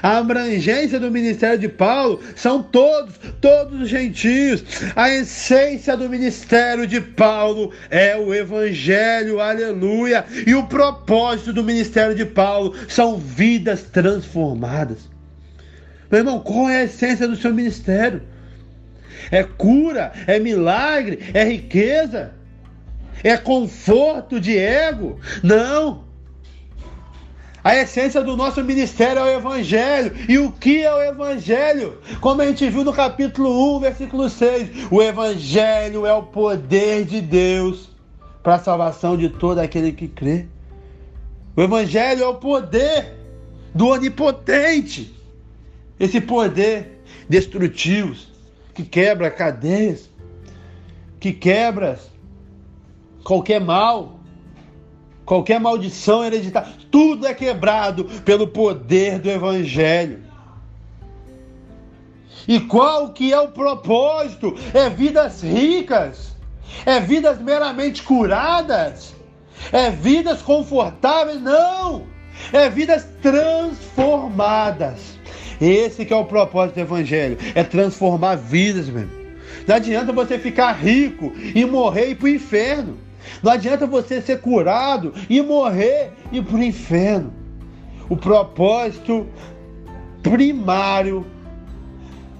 A 0.00 0.18
abrangência 0.18 1.00
do 1.00 1.10
ministério 1.10 1.58
de 1.58 1.68
Paulo 1.68 2.20
são 2.36 2.62
todos, 2.62 3.14
todos 3.40 3.82
os 3.82 3.88
gentios. 3.88 4.62
A 4.94 5.10
essência 5.10 5.96
do 5.96 6.08
ministério 6.08 6.86
de 6.86 7.00
Paulo 7.00 7.72
é 7.90 8.16
o 8.16 8.32
Evangelho, 8.32 9.40
aleluia. 9.40 10.24
E 10.46 10.54
o 10.54 10.66
propósito 10.66 11.52
do 11.52 11.64
ministério 11.64 12.14
de 12.14 12.24
Paulo 12.24 12.74
são 12.88 13.18
vidas 13.18 13.82
transformadas. 13.82 15.10
Meu 16.10 16.20
irmão, 16.20 16.40
qual 16.40 16.68
é 16.68 16.78
a 16.78 16.84
essência 16.84 17.28
do 17.28 17.36
seu 17.36 17.54
ministério? 17.54 18.22
É 19.30 19.44
cura, 19.44 20.12
é 20.26 20.38
milagre, 20.38 21.20
é 21.32 21.44
riqueza, 21.44 22.32
é 23.22 23.36
conforto 23.36 24.40
de 24.40 24.58
ego? 24.58 25.20
Não. 25.42 26.04
A 27.62 27.76
essência 27.76 28.22
do 28.22 28.36
nosso 28.36 28.64
ministério 28.64 29.20
é 29.20 29.36
o 29.36 29.38
Evangelho. 29.38 30.16
E 30.28 30.38
o 30.38 30.50
que 30.50 30.82
é 30.82 30.92
o 30.92 31.02
Evangelho? 31.02 31.98
Como 32.20 32.40
a 32.40 32.46
gente 32.46 32.68
viu 32.70 32.82
no 32.82 32.92
capítulo 32.92 33.76
1, 33.76 33.80
versículo 33.80 34.30
6, 34.30 34.88
o 34.90 35.02
Evangelho 35.02 36.06
é 36.06 36.12
o 36.12 36.22
poder 36.22 37.04
de 37.04 37.20
Deus 37.20 37.90
para 38.42 38.54
a 38.54 38.58
salvação 38.58 39.16
de 39.16 39.28
todo 39.28 39.58
aquele 39.58 39.92
que 39.92 40.08
crê. 40.08 40.46
O 41.54 41.62
Evangelho 41.62 42.24
é 42.24 42.26
o 42.26 42.36
poder 42.36 43.14
do 43.74 43.88
Onipotente. 43.88 45.19
Esse 46.00 46.18
poder 46.18 47.02
destrutivo 47.28 48.16
que 48.72 48.82
quebra 48.82 49.30
cadeias, 49.30 50.08
que 51.20 51.30
quebra 51.30 51.98
qualquer 53.22 53.60
mal, 53.60 54.18
qualquer 55.26 55.60
maldição 55.60 56.24
hereditária, 56.24 56.72
tudo 56.90 57.26
é 57.26 57.34
quebrado 57.34 58.06
pelo 58.24 58.48
poder 58.48 59.18
do 59.18 59.30
evangelho. 59.30 60.22
E 62.48 62.58
qual 62.58 63.12
que 63.12 63.34
é 63.34 63.38
o 63.38 63.48
propósito? 63.48 64.54
É 64.72 64.88
vidas 64.88 65.42
ricas, 65.42 66.34
é 66.86 66.98
vidas 66.98 67.38
meramente 67.38 68.02
curadas, 68.02 69.14
é 69.70 69.90
vidas 69.90 70.40
confortáveis, 70.40 71.42
não, 71.42 72.06
é 72.54 72.70
vidas 72.70 73.06
transformadas. 73.20 75.19
Esse 75.60 76.04
que 76.04 76.12
é 76.12 76.16
o 76.16 76.24
propósito 76.24 76.76
do 76.76 76.80
evangelho, 76.80 77.36
é 77.54 77.62
transformar 77.62 78.36
vidas, 78.36 78.88
meu. 78.88 79.06
Não 79.66 79.76
adianta 79.76 80.12
você 80.12 80.38
ficar 80.38 80.72
rico 80.72 81.32
e 81.54 81.64
morrer 81.64 82.08
e 82.08 82.10
ir 82.12 82.14
para 82.14 82.24
o 82.24 82.28
inferno. 82.28 82.98
Não 83.42 83.52
adianta 83.52 83.86
você 83.86 84.22
ser 84.22 84.40
curado 84.40 85.12
e 85.28 85.42
morrer 85.42 86.12
e 86.32 86.38
ir 86.38 86.44
para 86.44 86.56
o 86.56 86.62
inferno. 86.62 87.32
O 88.08 88.16
propósito 88.16 89.26
primário, 90.22 91.26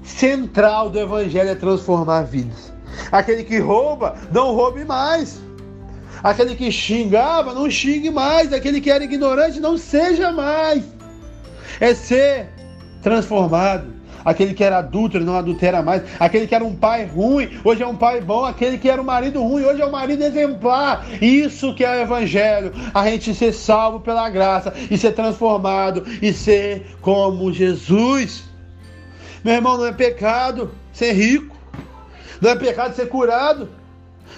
central 0.02 0.90
do 0.90 0.98
evangelho 0.98 1.50
é 1.50 1.54
transformar 1.54 2.22
vidas. 2.22 2.72
Aquele 3.12 3.44
que 3.44 3.58
rouba, 3.58 4.16
não 4.32 4.54
roube 4.54 4.84
mais. 4.84 5.40
Aquele 6.22 6.54
que 6.54 6.70
xingava, 6.70 7.54
não 7.54 7.70
xingue 7.70 8.10
mais. 8.10 8.52
Aquele 8.52 8.80
que 8.80 8.90
era 8.90 9.04
ignorante, 9.04 9.60
não 9.60 9.76
seja 9.76 10.32
mais. 10.32 10.84
É 11.78 11.94
ser 11.94 12.48
transformado. 13.02 14.00
Aquele 14.24 14.52
que 14.52 14.62
era 14.62 14.78
adúltero 14.78 15.24
não 15.24 15.36
adultera 15.36 15.82
mais. 15.82 16.02
Aquele 16.18 16.46
que 16.46 16.54
era 16.54 16.64
um 16.64 16.74
pai 16.74 17.06
ruim, 17.06 17.58
hoje 17.64 17.82
é 17.82 17.86
um 17.86 17.96
pai 17.96 18.20
bom. 18.20 18.44
Aquele 18.44 18.78
que 18.78 18.88
era 18.88 19.00
um 19.00 19.04
marido 19.04 19.42
ruim, 19.42 19.64
hoje 19.64 19.80
é 19.80 19.86
um 19.86 19.90
marido 19.90 20.22
exemplar. 20.22 21.06
Isso 21.20 21.74
que 21.74 21.84
é 21.84 21.90
o 21.90 22.02
evangelho. 22.02 22.72
A 22.92 23.08
gente 23.08 23.34
ser 23.34 23.52
salvo 23.52 24.00
pela 24.00 24.28
graça 24.28 24.74
e 24.90 24.98
ser 24.98 25.12
transformado 25.12 26.04
e 26.20 26.32
ser 26.32 26.96
como 27.00 27.52
Jesus. 27.52 28.44
Meu 29.42 29.54
irmão, 29.54 29.78
não 29.78 29.86
é 29.86 29.92
pecado 29.92 30.70
ser 30.92 31.12
rico. 31.12 31.56
Não 32.40 32.50
é 32.50 32.56
pecado 32.56 32.94
ser 32.94 33.08
curado. 33.08 33.68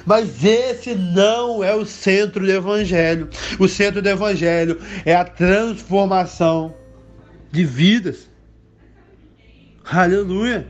Mas 0.06 0.44
esse 0.44 0.94
não 0.94 1.62
é 1.62 1.74
o 1.74 1.84
centro 1.84 2.44
do 2.44 2.50
Evangelho. 2.50 3.28
O 3.58 3.68
centro 3.68 4.00
do 4.00 4.08
Evangelho 4.08 4.80
é 5.04 5.14
a 5.14 5.24
transformação 5.24 6.74
de 7.50 7.64
vidas. 7.64 8.31
Aleluia. 9.84 10.66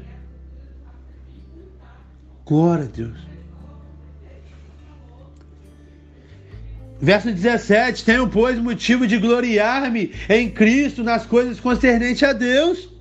Glória 2.44 2.84
a 2.84 2.88
Deus. 2.88 3.18
Verso 7.00 7.32
17: 7.32 8.04
Tenho, 8.04 8.28
pois, 8.28 8.58
motivo 8.58 9.06
de 9.06 9.18
gloriar-me 9.18 10.12
em 10.28 10.48
Cristo 10.48 11.02
nas 11.02 11.26
coisas 11.26 11.58
concernentes 11.58 12.22
a 12.22 12.32
Deus. 12.32 12.92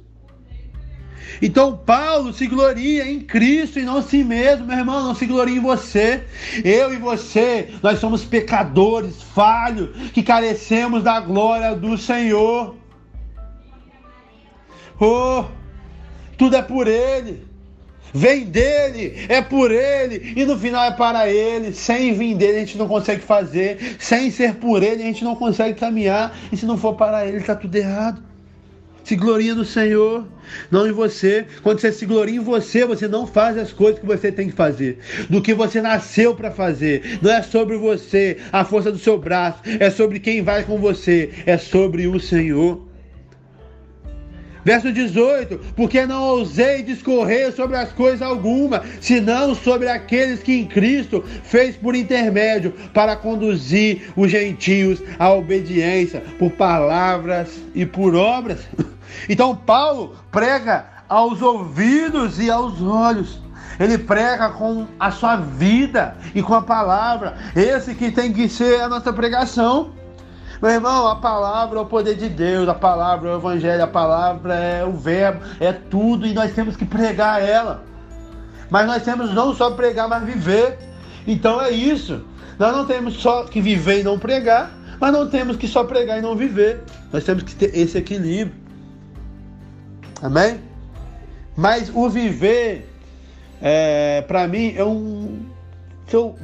Então 1.41 1.75
Paulo 1.75 2.33
se 2.33 2.45
gloria 2.45 3.09
em 3.09 3.19
Cristo 3.19 3.79
e 3.79 3.83
não 3.83 3.99
em 3.99 4.03
si 4.03 4.23
mesmo, 4.23 4.67
meu 4.67 4.77
irmão, 4.77 5.03
não 5.03 5.15
se 5.15 5.25
gloria 5.25 5.55
em 5.55 5.61
você. 5.61 6.23
Eu 6.63 6.93
e 6.93 6.97
você, 6.97 7.69
nós 7.81 7.99
somos 7.99 8.23
pecadores, 8.23 9.21
falhos, 9.21 9.89
que 10.11 10.21
carecemos 10.21 11.03
da 11.03 11.19
glória 11.19 11.75
do 11.75 11.97
Senhor. 11.97 12.75
Oh, 14.99 15.45
tudo 16.41 16.55
é 16.55 16.61
por 16.63 16.87
Ele. 16.87 17.45
Vem 18.11 18.45
dele, 18.45 19.25
é 19.29 19.41
por 19.41 19.71
ele, 19.71 20.33
e 20.35 20.43
no 20.43 20.57
final 20.57 20.83
é 20.83 20.91
para 20.91 21.29
ele. 21.29 21.71
Sem 21.71 22.13
vir 22.13 22.35
dele 22.35 22.57
a 22.57 22.59
gente 22.59 22.77
não 22.77 22.87
consegue 22.87 23.21
fazer, 23.21 23.95
sem 23.99 24.29
ser 24.31 24.55
por 24.55 24.83
ele 24.83 25.01
a 25.01 25.05
gente 25.05 25.23
não 25.23 25.33
consegue 25.33 25.79
caminhar, 25.79 26.35
e 26.51 26.57
se 26.57 26.65
não 26.65 26.77
for 26.77 26.95
para 26.95 27.25
ele 27.25 27.37
está 27.37 27.55
tudo 27.55 27.73
errado. 27.73 28.21
Se 29.05 29.15
gloria 29.15 29.55
no 29.55 29.63
Senhor, 29.63 30.27
não 30.69 30.85
em 30.85 30.91
você. 30.91 31.45
Quando 31.63 31.79
você 31.79 31.91
se 31.91 32.05
gloria 32.05 32.35
em 32.35 32.43
você, 32.43 32.85
você 32.85 33.07
não 33.07 33.25
faz 33.25 33.57
as 33.57 33.71
coisas 33.71 33.99
que 33.99 34.05
você 34.05 34.29
tem 34.29 34.49
que 34.49 34.55
fazer, 34.55 34.97
do 35.29 35.41
que 35.41 35.53
você 35.53 35.79
nasceu 35.79 36.35
para 36.35 36.51
fazer. 36.51 37.19
Não 37.21 37.31
é 37.31 37.41
sobre 37.41 37.77
você, 37.77 38.37
a 38.51 38.65
força 38.65 38.91
do 38.91 38.99
seu 38.99 39.17
braço, 39.17 39.61
é 39.79 39.89
sobre 39.89 40.19
quem 40.19 40.41
vai 40.41 40.63
com 40.63 40.77
você, 40.77 41.29
é 41.45 41.57
sobre 41.57 42.07
o 42.07 42.19
Senhor. 42.19 42.90
Verso 44.63 44.91
18: 44.91 45.59
Porque 45.75 46.05
não 46.05 46.23
ousei 46.23 46.83
discorrer 46.83 47.51
sobre 47.53 47.77
as 47.77 47.91
coisas 47.91 48.21
alguma, 48.21 48.83
senão 48.99 49.55
sobre 49.55 49.89
aqueles 49.89 50.41
que 50.41 50.53
em 50.53 50.65
Cristo 50.65 51.23
fez 51.43 51.75
por 51.75 51.95
intermédio, 51.95 52.73
para 52.93 53.15
conduzir 53.15 54.11
os 54.15 54.29
gentios 54.29 55.01
à 55.17 55.31
obediência, 55.31 56.21
por 56.37 56.51
palavras 56.51 57.59
e 57.73 57.85
por 57.85 58.15
obras. 58.15 58.59
Então, 59.27 59.53
Paulo 59.53 60.15
prega 60.31 60.85
aos 61.09 61.41
ouvidos 61.41 62.39
e 62.39 62.49
aos 62.49 62.81
olhos. 62.81 63.41
Ele 63.77 63.97
prega 63.97 64.49
com 64.49 64.87
a 64.99 65.11
sua 65.11 65.35
vida 65.35 66.15
e 66.33 66.41
com 66.41 66.53
a 66.53 66.61
palavra. 66.61 67.35
Esse 67.55 67.93
que 67.93 68.09
tem 68.09 68.31
que 68.31 68.47
ser 68.47 68.79
a 68.79 68.87
nossa 68.87 69.11
pregação. 69.11 69.91
Meu 70.61 70.69
irmão, 70.69 71.07
a 71.07 71.15
palavra 71.15 71.79
é 71.79 71.81
o 71.81 71.85
poder 71.87 72.15
de 72.15 72.29
Deus, 72.29 72.69
a 72.69 72.75
palavra 72.75 73.29
é 73.29 73.33
o 73.33 73.37
evangelho, 73.37 73.83
a 73.83 73.87
palavra 73.87 74.53
é 74.53 74.85
o 74.85 74.91
verbo, 74.91 75.41
é 75.59 75.73
tudo 75.73 76.27
e 76.27 76.33
nós 76.33 76.53
temos 76.53 76.75
que 76.75 76.85
pregar 76.85 77.41
ela. 77.41 77.83
Mas 78.69 78.85
nós 78.85 79.03
temos 79.03 79.33
não 79.33 79.55
só 79.55 79.71
pregar, 79.71 80.07
mas 80.07 80.23
viver. 80.23 80.77
Então 81.25 81.59
é 81.59 81.71
isso. 81.71 82.23
Nós 82.59 82.75
não 82.75 82.85
temos 82.85 83.15
só 83.15 83.45
que 83.45 83.59
viver 83.59 84.01
e 84.01 84.03
não 84.03 84.19
pregar, 84.19 84.71
mas 84.99 85.11
não 85.11 85.27
temos 85.27 85.57
que 85.57 85.67
só 85.67 85.83
pregar 85.83 86.19
e 86.19 86.21
não 86.21 86.35
viver. 86.35 86.83
Nós 87.11 87.23
temos 87.23 87.41
que 87.41 87.55
ter 87.55 87.75
esse 87.75 87.97
equilíbrio. 87.97 88.55
Amém? 90.21 90.59
Mas 91.57 91.91
o 91.93 92.07
viver, 92.07 92.87
é, 93.59 94.21
para 94.27 94.47
mim, 94.47 94.75
é 94.77 94.85
um. 94.85 95.39
Se 96.05 96.15
eu, 96.15 96.35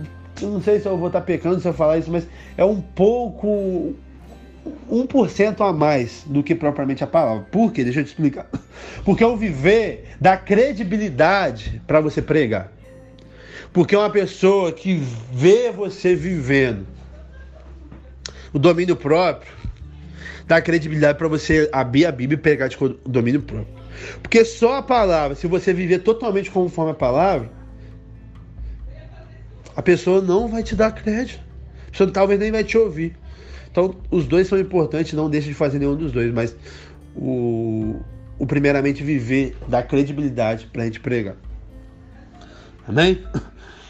eu 0.41 0.49
não 0.49 0.61
sei 0.61 0.79
se 0.79 0.87
eu 0.87 0.97
vou 0.97 1.07
estar 1.07 1.21
pecando 1.21 1.59
se 1.59 1.67
eu 1.67 1.73
falar 1.73 1.99
isso, 1.99 2.11
mas 2.11 2.27
é 2.57 2.65
um 2.65 2.81
pouco 2.81 3.95
1% 4.89 5.61
a 5.61 5.73
mais 5.73 6.23
do 6.25 6.43
que 6.43 6.55
propriamente 6.55 7.03
a 7.03 7.07
palavra. 7.07 7.45
Por 7.51 7.71
quê? 7.71 7.83
Deixa 7.83 7.99
eu 7.99 8.03
te 8.03 8.07
explicar. 8.07 8.47
Porque 9.03 9.23
o 9.23 9.35
viver 9.35 10.15
dá 10.19 10.37
credibilidade 10.37 11.81
para 11.85 12.01
você 12.01 12.21
pregar. 12.21 12.71
Porque 13.73 13.95
uma 13.95 14.09
pessoa 14.09 14.71
que 14.71 15.01
vê 15.31 15.71
você 15.71 16.15
vivendo 16.15 16.85
o 18.53 18.59
domínio 18.59 18.95
próprio 18.95 19.51
dá 20.47 20.61
credibilidade 20.61 21.17
para 21.17 21.27
você 21.27 21.69
abrir 21.71 22.05
a 22.05 22.11
Bíblia 22.11 22.37
e 22.37 22.41
pregar 22.41 22.69
de 22.69 22.77
domínio 23.05 23.41
próprio. 23.41 23.67
Porque 24.21 24.45
só 24.45 24.77
a 24.77 24.81
palavra, 24.81 25.35
se 25.35 25.45
você 25.45 25.73
viver 25.73 25.99
totalmente 25.99 26.49
conforme 26.49 26.91
a 26.91 26.95
palavra, 26.95 27.51
a 29.75 29.81
pessoa 29.81 30.21
não 30.21 30.47
vai 30.47 30.63
te 30.63 30.75
dar 30.75 30.91
crédito. 30.91 31.43
A 31.87 31.91
pessoa 31.91 32.11
talvez 32.11 32.39
nem 32.39 32.51
vai 32.51 32.63
te 32.63 32.77
ouvir. 32.77 33.15
Então, 33.77 33.93
os 34.09 34.25
dois 34.25 34.47
são 34.47 34.57
importantes, 34.57 35.13
não 35.13 35.29
deixe 35.29 35.49
de 35.49 35.53
fazer 35.53 35.77
nenhum 35.77 35.95
dos 35.95 36.11
dois, 36.11 36.33
mas 36.33 36.57
o, 37.15 37.97
o 38.39 38.47
primeiramente 38.47 39.03
viver 39.03 39.55
dá 39.67 39.83
credibilidade 39.83 40.65
para 40.73 40.81
a 40.81 40.85
gente 40.85 40.99
pregar. 40.99 41.35
Amém? 42.87 43.23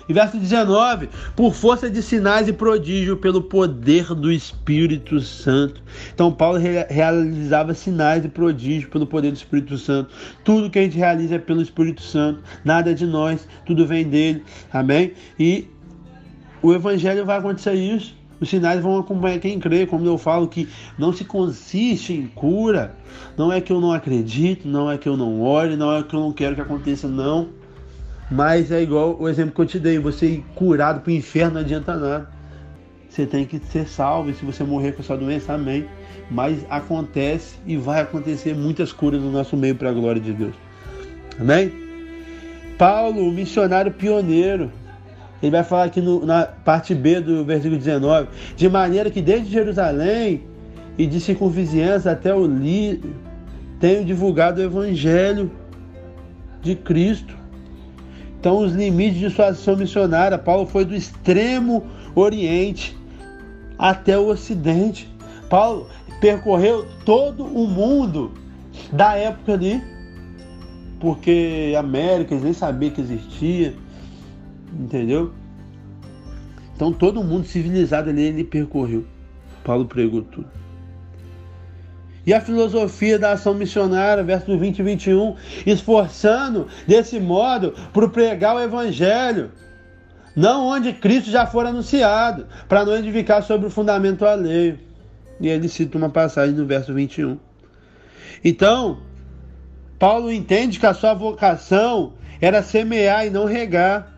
E 0.10 0.14
verso 0.14 0.38
19: 0.38 1.08
Por 1.38 1.54
força 1.54 1.90
de 1.90 2.02
sinais 2.02 2.50
e 2.50 2.54
prodígio, 2.54 3.16
pelo 3.16 3.42
poder 3.42 4.14
do 4.14 4.30
Espírito 4.30 5.22
Santo. 5.22 5.82
Então, 6.14 6.34
Paulo 6.34 6.60
realizava 6.90 7.74
sinais 7.74 8.26
e 8.26 8.28
prodígio 8.28 8.90
pelo 8.90 9.08
poder 9.08 9.32
do 9.32 9.38
Espírito 9.38 9.78
Santo. 9.78 10.14
Tudo 10.44 10.70
que 10.70 10.80
a 10.80 10.82
gente 10.82 10.98
realiza 10.98 11.36
é 11.36 11.40
pelo 11.40 11.62
Espírito 11.62 12.02
Santo, 12.02 12.42
nada 12.66 12.94
de 12.94 13.06
nós, 13.06 13.48
tudo 13.66 13.88
vem 13.88 14.04
dele. 14.04 14.44
Amém? 14.70 15.14
E 15.40 15.66
o 16.62 16.74
Evangelho 16.74 17.26
vai 17.26 17.38
acontecer 17.38 17.74
isso. 17.74 18.17
Os 18.40 18.50
sinais 18.50 18.82
vão 18.82 18.98
acompanhar 19.00 19.40
quem 19.40 19.60
crê, 19.60 19.86
como 19.86 20.06
eu 20.06 20.18
falo, 20.18 20.48
que 20.48 20.68
não 20.98 21.12
se 21.12 21.26
consiste 21.26 22.14
em 22.14 22.28
cura. 22.28 22.96
Não 23.36 23.52
é 23.52 23.60
que 23.60 23.72
eu 23.72 23.82
não 23.82 23.92
acredito, 23.92 24.68
não 24.68 24.92
é 24.92 24.98
que 24.98 25.10
eu 25.10 25.18
não 25.18 25.42
ore, 25.42 25.76
não 25.76 25.96
é 25.96 26.04
que 26.04 26.14
eu 26.14 26.20
não 26.20 26.32
quero 26.32 26.56
que 26.56 26.62
aconteça, 26.62 27.08
não. 27.08 27.50
Mas 28.30 28.72
é 28.72 28.82
igual 28.82 29.18
o 29.20 29.28
exemplo 29.28 29.54
que 29.54 29.62
eu 29.62 29.66
te 29.66 29.80
dei: 29.80 29.98
você 29.98 30.28
ir 30.28 30.46
curado 30.54 31.02
para 31.02 31.12
o 31.12 31.14
inferno 31.14 31.56
não 31.56 31.62
adianta 31.62 31.96
nada. 31.96 32.30
Você 33.10 33.26
tem 33.26 33.46
que 33.46 33.58
ser 33.60 33.88
salvo. 33.88 34.30
E 34.30 34.34
se 34.34 34.46
você 34.46 34.64
morrer 34.64 34.92
com 34.92 35.02
essa 35.02 35.18
doença, 35.18 35.54
amém. 35.54 35.86
Mas 36.30 36.66
acontece 36.70 37.56
e 37.66 37.78
vai 37.78 38.02
acontecer 38.02 38.54
muitas 38.54 38.92
curas 38.92 39.22
no 39.22 39.32
nosso 39.32 39.56
meio 39.56 39.76
para 39.76 39.90
a 39.90 39.94
glória 39.94 40.22
de 40.22 40.34
Deus. 40.34 40.54
Amém? 41.40 41.72
Paulo, 42.78 43.28
o 43.28 43.32
missionário 43.32 43.92
pioneiro, 43.92 44.72
ele 45.42 45.52
vai 45.52 45.64
falar 45.64 45.86
aqui 45.86 46.02
no, 46.02 46.26
na 46.26 46.46
parte 46.46 46.96
B 46.96 47.20
do 47.20 47.46
versículo 47.46 47.78
19: 47.78 48.28
de 48.56 48.70
maneira 48.70 49.10
que 49.10 49.22
desde 49.22 49.52
Jerusalém 49.52 50.44
e 50.98 51.06
de 51.06 51.20
circunvizinhança 51.20 52.12
até 52.12 52.34
o 52.34 52.46
Lírio 52.46 53.16
tenho 53.80 54.04
divulgado 54.04 54.60
o 54.60 54.64
evangelho 54.64 55.52
de 56.62 56.76
Cristo. 56.76 57.36
Então, 58.40 58.60
os 58.60 58.74
limites 58.74 59.20
de 59.20 59.30
sua 59.30 59.48
ação 59.48 59.76
missionária, 59.76 60.38
Paulo 60.38 60.66
foi 60.66 60.86
do 60.86 60.96
extremo 60.96 61.84
Oriente 62.16 62.98
até 63.78 64.18
o 64.18 64.28
Ocidente. 64.28 65.10
Paulo 65.50 65.88
percorreu 66.20 66.88
todo 67.06 67.46
o 67.46 67.68
mundo 67.68 68.32
da 68.92 69.16
época 69.16 69.54
ali, 69.54 69.82
porque 71.00 71.74
América 71.78 72.34
eles 72.34 72.44
nem 72.44 72.54
sabiam 72.54 72.92
que 72.92 73.02
existia 73.02 73.76
entendeu? 74.74 75.34
Então 76.76 76.92
todo 76.94 77.24
mundo 77.24 77.46
civilizado 77.46 78.10
ali 78.10 78.24
ele 78.24 78.44
percorreu. 78.44 79.06
Paulo 79.64 79.86
pregou 79.86 80.22
tudo. 80.22 80.48
E 82.26 82.34
a 82.34 82.42
filosofia 82.42 83.18
da 83.18 83.32
ação 83.32 83.54
missionária, 83.54 84.22
versos 84.22 84.60
20 84.60 84.80
e 84.80 84.84
21, 84.84 85.36
esforçando 85.66 86.68
desse 86.86 87.22
modo 87.22 87.74
para 87.94 88.10
pregar 88.10 88.54
o 88.54 88.60
evangelho, 88.60 89.50
não 90.36 90.68
onde 90.68 90.92
Cristo 90.92 91.32
já 91.32 91.46
for 91.46 91.66
anunciado, 91.66 92.46
para 92.68 92.84
não 92.84 92.98
edificar 92.98 93.42
sobre 93.42 93.68
o 93.68 93.72
fundamento 93.72 94.26
alheio. 94.26 94.78
E 95.40 95.48
ele 95.48 95.70
cita 95.70 95.98
uma 95.98 96.10
passagem 96.10 96.54
no 96.54 96.66
verso 96.66 96.94
21. 96.94 97.38
Então, 98.44 99.00
Paulo 99.98 100.30
entende 100.30 100.80
que 100.80 100.86
a 100.86 100.94
sua 100.94 101.14
vocação 101.14 102.14
era 102.42 102.62
semear 102.62 103.26
e 103.26 103.30
não 103.30 103.46
regar. 103.46 104.17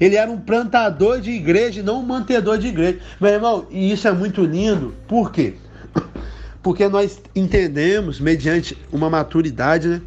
Ele 0.00 0.16
era 0.16 0.30
um 0.30 0.38
plantador 0.38 1.20
de 1.20 1.30
igreja 1.30 1.80
e 1.80 1.82
não 1.82 2.00
um 2.00 2.06
mantedor 2.06 2.58
de 2.58 2.68
igreja. 2.68 2.98
Meu 3.20 3.30
irmão, 3.30 3.66
e 3.70 3.92
isso 3.92 4.08
é 4.08 4.12
muito 4.12 4.44
lindo. 4.44 4.94
Por 5.06 5.30
quê? 5.30 5.54
Porque 6.62 6.88
nós 6.88 7.20
entendemos, 7.34 8.18
mediante 8.18 8.76
uma 8.90 9.10
maturidade, 9.10 9.88
né, 9.88 10.02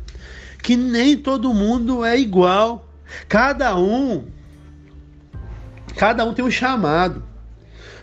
que 0.62 0.76
nem 0.76 1.16
todo 1.16 1.54
mundo 1.54 2.04
é 2.04 2.20
igual. 2.20 2.90
Cada 3.30 3.78
um, 3.78 4.26
cada 5.96 6.26
um 6.26 6.34
tem 6.34 6.44
um 6.44 6.52
chamado. 6.52 7.24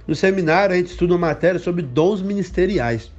No 0.06 0.14
seminário 0.14 0.74
a 0.74 0.78
gente 0.78 0.90
estuda 0.90 1.14
uma 1.14 1.26
matéria 1.26 1.58
sobre 1.58 1.82
dons 1.82 2.22
ministeriais. 2.22 3.10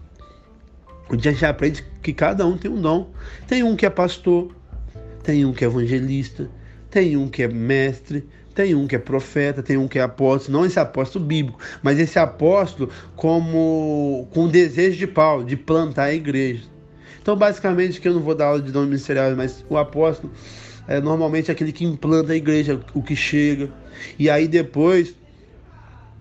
Onde 1.10 1.28
a 1.28 1.32
gente 1.32 1.46
aprende 1.46 1.86
que 2.02 2.14
cada 2.14 2.46
um 2.46 2.58
tem 2.58 2.72
um 2.72 2.82
dom. 2.82 3.12
Tem 3.48 3.64
um 3.64 3.76
que 3.76 3.86
é 3.86 3.90
pastor, 3.90 4.56
tem 5.24 5.46
um 5.46 5.54
que 5.54 5.64
é 5.64 5.68
evangelista, 5.68 6.50
tem 6.90 7.18
um 7.18 7.28
que 7.28 7.44
é 7.44 7.48
mestre, 7.48 8.28
tem 8.56 8.74
um 8.74 8.88
que 8.88 8.96
é 8.96 9.00
profeta, 9.00 9.62
tem 9.62 9.76
um 9.76 9.88
que 9.88 10.00
é 10.00 10.02
apóstolo, 10.02 10.58
não 10.58 10.66
esse 10.66 10.80
apóstolo 10.80 11.26
bíblico, 11.26 11.60
mas 11.84 12.00
esse 12.00 12.18
apóstolo 12.18 12.90
como 13.16 14.28
com 14.34 14.46
o 14.46 14.48
desejo 14.48 14.98
de 14.98 15.06
Paulo 15.06 15.44
de 15.44 15.58
plantar 15.58 16.06
a 16.06 16.14
igreja. 16.14 16.64
Então, 17.22 17.36
basicamente, 17.36 18.00
que 18.00 18.08
eu 18.08 18.14
não 18.14 18.22
vou 18.22 18.34
dar 18.34 18.46
aula 18.46 18.62
de 18.62 18.72
dom 18.72 18.84
ministerial, 18.84 19.36
mas 19.36 19.64
o 19.70 19.78
apóstolo 19.78 20.32
é 20.88 21.02
normalmente 21.02 21.52
aquele 21.52 21.74
que 21.74 21.84
implanta 21.84 22.32
a 22.32 22.36
igreja, 22.36 22.80
o 22.94 23.04
que 23.04 23.16
chega, 23.16 23.70
e 24.18 24.30
aí 24.30 24.48
depois 24.48 25.14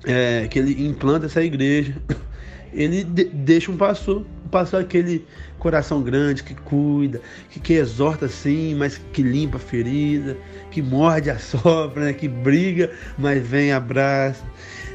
é, 0.05 0.49
que 0.49 0.59
ele 0.59 0.87
implanta 0.87 1.27
essa 1.27 1.43
igreja, 1.43 1.95
ele 2.75 3.05
de, 3.05 3.25
deixa 3.25 3.71
um 3.71 3.77
pastor, 3.77 4.25
um 4.45 4.49
pastor 4.49 4.81
aquele 4.81 5.25
coração 5.59 6.03
grande 6.03 6.43
que 6.43 6.55
cuida, 6.55 7.21
que, 7.49 7.59
que 7.59 7.73
exorta 7.75 8.29
sim, 8.29 8.75
mas 8.75 9.01
que 9.13 9.23
limpa 9.23 9.57
a 9.57 9.61
ferida, 9.61 10.37
que 10.71 10.83
morde 10.83 11.31
a 11.31 11.39
sopra, 11.39 12.05
né? 12.05 12.13
que 12.13 12.29
briga, 12.29 12.91
mas 13.17 13.47
vem 13.47 13.73
abraça. 13.73 14.45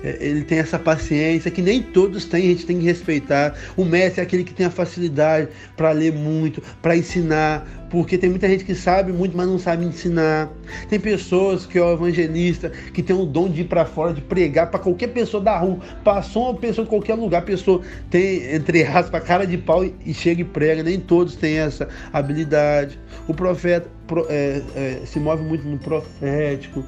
É, 0.04 0.18
ele 0.20 0.44
tem 0.44 0.60
essa 0.60 0.80
paciência 0.80 1.52
que 1.52 1.62
nem 1.62 1.82
todos 1.82 2.26
têm, 2.26 2.46
a 2.46 2.50
gente 2.50 2.66
tem 2.66 2.80
que 2.80 2.86
respeitar. 2.86 3.56
O 3.76 3.84
mestre 3.84 4.22
é 4.22 4.24
aquele 4.24 4.44
que 4.44 4.54
tem 4.54 4.66
a 4.66 4.72
facilidade 4.72 5.50
para 5.76 5.92
ler 5.92 6.14
muito, 6.14 6.62
para 6.82 6.96
ensinar, 6.96 7.66
porque 7.90 8.18
tem 8.18 8.30
muita 8.30 8.48
gente 8.48 8.64
que 8.64 8.76
sabe 8.76 9.12
muito, 9.12 9.36
mas 9.36 9.48
não 9.48 9.60
sabe 9.60 9.86
ensinar. 9.86 10.50
Tem 10.90 11.00
pessoas 11.00 11.66
que 11.66 11.78
é 11.78 11.82
o 11.82 11.94
evangelista, 11.94 12.70
que 12.94 13.02
tem 13.02 13.16
o 13.16 13.26
dom 13.26 13.50
de 13.50 13.62
ir 13.62 13.66
para 13.66 13.86
fora, 13.86 14.14
de 14.14 14.22
pregar 14.22 14.70
para 14.70 14.80
qualquer 14.80 15.08
pessoa 15.08 15.42
da 15.44 15.58
rua. 15.58 15.80
Passou 16.04 16.44
uma 16.44 16.56
pessoa 16.56 16.86
em 16.86 16.90
qualquer 16.90 17.16
lugar, 17.16 17.40
a 17.40 17.46
pessoa 17.46 17.82
tem, 18.10 18.54
entre 18.54 18.84
aspas, 18.84 19.24
cara 19.24 19.46
de 19.46 19.58
pau 19.58 19.84
e 19.84 20.14
chega 20.14 20.42
e 20.42 20.46
prega. 20.46 20.84
Nem 20.84 21.00
todos 21.00 21.36
têm 21.36 21.58
essa 21.58 21.88
habilidade. 22.14 23.00
O 23.28 23.34
profeta 23.34 23.90
é, 24.30 24.62
é, 24.76 25.02
se 25.06 25.20
move 25.20 25.44
muito 25.44 25.68
no 25.68 25.78
profético. 25.78 26.84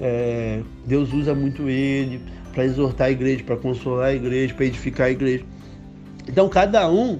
É, 0.00 0.60
Deus 0.86 1.12
usa 1.12 1.34
muito 1.34 1.68
ele 1.68 2.20
para 2.52 2.64
exortar 2.64 3.08
a 3.08 3.10
igreja, 3.10 3.42
para 3.44 3.56
consolar 3.56 4.06
a 4.06 4.14
igreja, 4.14 4.54
para 4.54 4.64
edificar 4.66 5.08
a 5.08 5.10
igreja. 5.10 5.44
Então 6.28 6.48
cada 6.48 6.90
um 6.90 7.18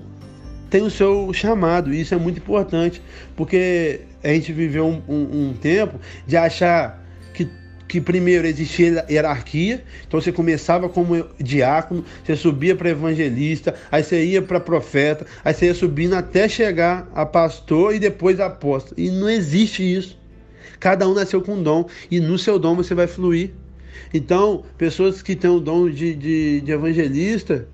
tem 0.71 0.83
o 0.83 0.91
seu 0.91 1.33
chamado, 1.33 1.95
e 1.95 2.01
isso 2.01 2.15
é 2.15 2.17
muito 2.17 2.39
importante, 2.39 3.01
porque 3.37 4.01
a 4.25 4.29
gente 4.29 4.53
viveu 4.53 4.87
um, 4.87 5.03
um, 5.09 5.49
um 5.49 5.53
tempo 5.53 6.01
de 6.27 6.37
achar 6.37 7.01
que, 7.33 7.49
que 7.87 8.01
primeiro 8.01 8.47
existia 8.47 9.05
hierarquia, 9.09 9.85
então 10.07 10.21
você 10.21 10.33
começava 10.33 10.89
como 10.89 11.29
diácono, 11.39 12.05
você 12.25 12.35
subia 12.35 12.75
para 12.75 12.91
evangelista, 12.91 13.75
aí 13.93 14.03
você 14.03 14.25
ia 14.25 14.43
para 14.43 14.59
profeta, 14.59 15.27
aí 15.45 15.55
você 15.55 15.67
ia 15.67 15.75
subindo 15.75 16.15
até 16.15 16.49
chegar 16.49 17.09
a 17.15 17.25
pastor 17.25 17.95
e 17.95 18.01
depois 18.01 18.41
apóstolo. 18.41 18.97
E 18.99 19.11
não 19.11 19.31
existe 19.31 19.83
isso. 19.83 20.24
Cada 20.85 21.09
um 21.09 21.15
nasceu 21.15 21.41
com 21.41 21.55
um 21.55 21.63
dom, 21.63 21.89
e 22.11 22.21
no 22.21 22.37
seu 22.37 22.59
dom 22.59 22.77
você 22.77 22.95
vai 22.95 23.07
fluir. 23.07 23.53
Então, 24.13 24.65
pessoas 24.77 25.23
que 25.23 25.35
têm 25.35 25.49
o 25.49 25.59
dom 25.59 25.89
de, 25.89 26.15
de, 26.15 26.61
de 26.61 26.73
evangelista, 26.73 27.67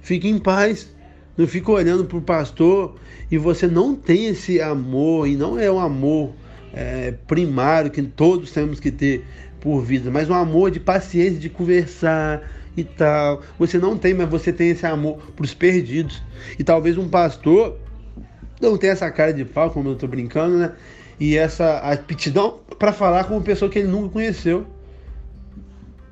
fiquem 0.00 0.36
em 0.36 0.38
paz 0.38 0.94
não 1.36 1.48
fica 1.48 1.72
olhando 1.72 2.04
para 2.04 2.16
o 2.16 2.22
pastor 2.22 2.94
e 3.28 3.36
você 3.36 3.66
não 3.66 3.96
tem 3.96 4.26
esse 4.26 4.60
amor, 4.60 5.26
e 5.26 5.36
não 5.36 5.58
é 5.58 5.68
um 5.68 5.80
amor 5.80 6.34
é, 6.72 7.14
primário 7.26 7.90
que 7.90 8.00
todos 8.00 8.52
temos 8.52 8.78
que 8.78 8.92
ter 8.92 9.24
por 9.60 9.82
vida, 9.82 10.08
mas 10.08 10.30
um 10.30 10.34
amor 10.34 10.70
de 10.70 10.78
paciência, 10.78 11.40
de 11.40 11.50
conversar 11.50 12.48
e 12.76 12.84
tal. 12.84 13.42
Você 13.58 13.76
não 13.76 13.98
tem, 13.98 14.14
mas 14.14 14.28
você 14.28 14.52
tem 14.52 14.68
esse 14.68 14.86
amor 14.86 15.18
para 15.34 15.44
os 15.44 15.52
perdidos. 15.52 16.22
E 16.56 16.62
talvez 16.62 16.96
um 16.96 17.08
pastor 17.08 17.76
não 18.60 18.78
tenha 18.78 18.92
essa 18.92 19.10
cara 19.10 19.32
de 19.32 19.44
pau, 19.44 19.68
como 19.72 19.88
eu 19.88 19.94
estou 19.94 20.08
brincando, 20.08 20.56
né? 20.58 20.72
E 21.18 21.36
essa 21.36 21.78
aptidão 21.78 22.60
para 22.78 22.92
falar 22.92 23.24
com 23.24 23.34
uma 23.34 23.42
pessoa 23.42 23.70
que 23.70 23.78
ele 23.78 23.88
nunca 23.88 24.10
conheceu 24.10 24.66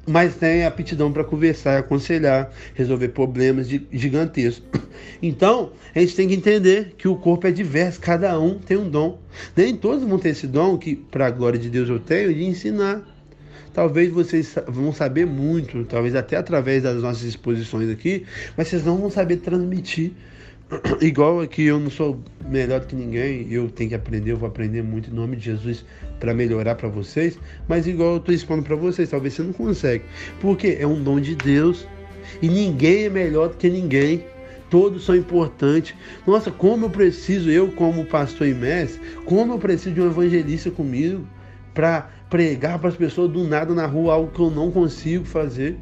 mas 0.06 0.36
tem 0.36 0.64
aptidão 0.64 1.12
para 1.12 1.24
conversar, 1.24 1.78
aconselhar, 1.78 2.50
resolver 2.74 3.08
problemas 3.08 3.68
gigantescos. 3.68 4.64
Então, 5.22 5.72
a 5.94 6.00
gente 6.00 6.14
tem 6.14 6.28
que 6.28 6.34
entender 6.34 6.94
que 6.98 7.08
o 7.08 7.16
corpo 7.16 7.46
é 7.46 7.50
diverso, 7.50 8.00
cada 8.00 8.38
um 8.38 8.58
tem 8.58 8.76
um 8.76 8.88
dom. 8.88 9.18
Nem 9.56 9.74
todos 9.74 10.06
vão 10.06 10.18
ter 10.18 10.30
esse 10.30 10.46
dom, 10.46 10.76
que 10.76 10.94
para 10.94 11.26
a 11.26 11.30
glória 11.30 11.58
de 11.58 11.68
Deus 11.68 11.88
eu 11.88 11.98
tenho, 11.98 12.32
de 12.32 12.44
ensinar. 12.44 13.02
Talvez 13.72 14.10
vocês 14.10 14.54
vão 14.68 14.92
saber 14.92 15.26
muito, 15.26 15.84
talvez 15.84 16.14
até 16.14 16.36
através 16.36 16.82
das 16.82 17.02
nossas 17.02 17.22
exposições 17.22 17.90
aqui, 17.90 18.24
mas 18.56 18.68
vocês 18.68 18.84
não 18.84 18.98
vão 18.98 19.10
saber 19.10 19.38
transmitir. 19.38 20.12
igual 21.00 21.40
aqui 21.40 21.64
eu 21.64 21.78
não 21.78 21.90
sou 21.90 22.20
melhor 22.48 22.84
que 22.84 22.94
ninguém, 22.94 23.46
eu 23.50 23.68
tenho 23.68 23.90
que 23.90 23.96
aprender, 23.96 24.32
eu 24.32 24.36
vou 24.36 24.48
aprender 24.48 24.82
muito 24.82 25.10
em 25.10 25.14
nome 25.14 25.36
de 25.36 25.44
Jesus 25.44 25.84
para 26.20 26.34
melhorar 26.34 26.74
para 26.74 26.88
vocês, 26.88 27.38
mas 27.68 27.86
igual 27.86 28.12
eu 28.12 28.16
estou 28.18 28.34
expondo 28.34 28.62
para 28.62 28.76
vocês, 28.76 29.10
talvez 29.10 29.34
você 29.34 29.42
não 29.42 29.52
consegue, 29.52 30.04
porque 30.40 30.76
é 30.78 30.86
um 30.86 31.02
dom 31.02 31.20
de 31.20 31.34
Deus 31.34 31.86
e 32.40 32.48
ninguém 32.48 33.04
é 33.04 33.10
melhor 33.10 33.48
do 33.48 33.56
que 33.56 33.68
ninguém. 33.68 34.24
Todos 34.70 35.04
são 35.04 35.14
importantes. 35.14 35.94
Nossa, 36.26 36.50
como 36.50 36.86
eu 36.86 36.90
preciso, 36.90 37.48
eu 37.48 37.70
como 37.72 38.04
pastor 38.06 38.48
e 38.48 38.54
mestre, 38.54 39.00
como 39.24 39.52
eu 39.52 39.58
preciso 39.58 39.94
de 39.94 40.00
um 40.00 40.06
evangelista 40.06 40.70
comigo 40.70 41.24
para 41.72 42.08
pregar 42.28 42.78
para 42.78 42.88
as 42.88 42.96
pessoas 42.96 43.30
do 43.30 43.44
nada 43.44 43.72
na 43.74 43.86
rua 43.86 44.14
algo 44.14 44.32
que 44.32 44.40
eu 44.40 44.50
não 44.50 44.70
consigo 44.72 45.24
fazer. 45.24 45.76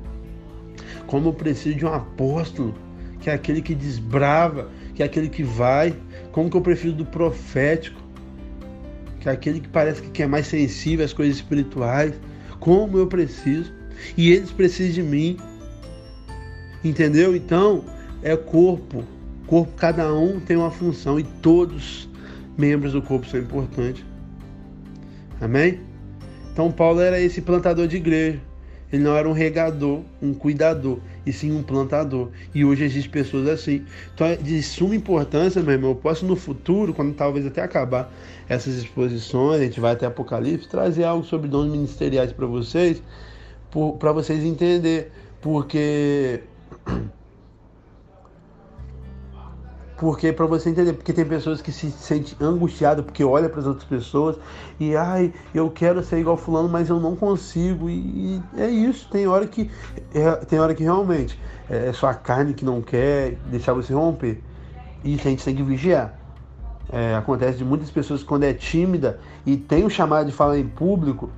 Como 1.06 1.28
eu 1.28 1.32
preciso 1.32 1.76
de 1.76 1.86
um 1.86 1.92
apóstolo, 1.92 2.74
que 3.20 3.30
é 3.30 3.32
aquele 3.32 3.62
que 3.62 3.74
desbrava, 3.74 4.68
que 4.94 5.02
é 5.02 5.06
aquele 5.06 5.28
que 5.28 5.42
vai. 5.42 5.94
Como 6.30 6.50
que 6.50 6.56
eu 6.56 6.60
prefiro 6.60 6.94
do 6.94 7.04
profético, 7.04 8.00
que 9.20 9.28
é 9.28 9.32
aquele 9.32 9.60
que 9.60 9.68
parece 9.68 10.02
que 10.02 10.22
é 10.22 10.26
mais 10.26 10.46
sensível 10.46 11.04
às 11.04 11.12
coisas 11.12 11.36
espirituais. 11.36 12.14
Como 12.58 12.98
eu 12.98 13.06
preciso. 13.06 13.72
E 14.16 14.32
eles 14.32 14.50
precisam 14.50 14.92
de 14.92 15.02
mim. 15.02 15.36
Entendeu? 16.84 17.36
Então, 17.36 17.84
é 18.22 18.36
corpo. 18.36 19.04
Corpo, 19.46 19.72
cada 19.76 20.12
um 20.14 20.40
tem 20.40 20.56
uma 20.56 20.70
função 20.70 21.18
e 21.18 21.24
todos 21.24 22.08
membros 22.56 22.92
do 22.92 23.02
corpo 23.02 23.26
são 23.26 23.40
importantes. 23.40 24.04
Amém? 25.40 25.80
Então 26.52 26.70
Paulo 26.70 27.00
era 27.00 27.20
esse 27.20 27.40
plantador 27.40 27.86
de 27.86 27.96
igreja. 27.96 28.40
Ele 28.92 29.02
não 29.02 29.16
era 29.16 29.28
um 29.28 29.32
regador, 29.32 30.02
um 30.20 30.34
cuidador, 30.34 31.00
e 31.24 31.32
sim 31.32 31.52
um 31.52 31.62
plantador. 31.62 32.28
E 32.54 32.64
hoje 32.64 32.84
existem 32.84 33.10
pessoas 33.10 33.48
assim. 33.48 33.84
Então 34.14 34.26
é 34.26 34.36
de 34.36 34.62
suma 34.62 34.94
importância, 34.94 35.62
meu 35.62 35.72
irmão. 35.72 35.90
Eu 35.90 35.96
posso 35.96 36.24
no 36.26 36.36
futuro, 36.36 36.92
quando 36.92 37.14
talvez 37.14 37.46
até 37.46 37.62
acabar 37.62 38.12
essas 38.48 38.74
exposições, 38.76 39.60
a 39.60 39.64
gente 39.64 39.80
vai 39.80 39.92
até 39.92 40.06
Apocalipse, 40.06 40.68
trazer 40.68 41.04
algo 41.04 41.24
sobre 41.24 41.48
dons 41.48 41.70
ministeriais 41.70 42.32
para 42.32 42.46
vocês, 42.46 43.02
para 43.98 44.12
vocês 44.12 44.44
entenderem. 44.44 45.06
Porque 45.40 46.40
porque 50.02 50.32
para 50.32 50.46
você 50.46 50.68
entender, 50.68 50.94
porque 50.94 51.12
tem 51.12 51.24
pessoas 51.24 51.62
que 51.62 51.70
se 51.70 51.88
sentem 51.92 52.34
angustiadas 52.40 53.04
porque 53.04 53.22
olha 53.22 53.48
para 53.48 53.60
as 53.60 53.66
outras 53.66 53.84
pessoas 53.84 54.36
e 54.80 54.96
ai, 54.96 55.32
eu 55.54 55.70
quero 55.70 56.02
ser 56.02 56.18
igual 56.18 56.36
fulano, 56.36 56.68
mas 56.68 56.88
eu 56.88 56.98
não 56.98 57.14
consigo 57.14 57.88
e, 57.88 57.94
e 57.94 58.42
é 58.56 58.68
isso. 58.68 59.08
Tem 59.08 59.28
hora 59.28 59.46
que 59.46 59.70
é, 60.12 60.32
tem 60.44 60.58
hora 60.58 60.74
que 60.74 60.82
realmente 60.82 61.38
é, 61.70 61.86
é 61.86 61.92
só 61.92 62.08
a 62.08 62.14
carne 62.14 62.52
que 62.52 62.64
não 62.64 62.82
quer 62.82 63.36
deixar 63.46 63.74
você 63.74 63.94
romper 63.94 64.42
e 65.04 65.14
a 65.14 65.18
gente 65.18 65.44
tem 65.44 65.54
que 65.54 65.62
vigiar. 65.62 66.18
É, 66.92 67.14
acontece 67.14 67.58
de 67.58 67.64
muitas 67.64 67.88
pessoas 67.88 68.24
quando 68.24 68.42
é 68.42 68.52
tímida 68.52 69.20
e 69.46 69.56
tem 69.56 69.84
o 69.84 69.88
chamado 69.88 70.26
de 70.26 70.32
falar 70.32 70.58
em 70.58 70.66
público 70.66 71.30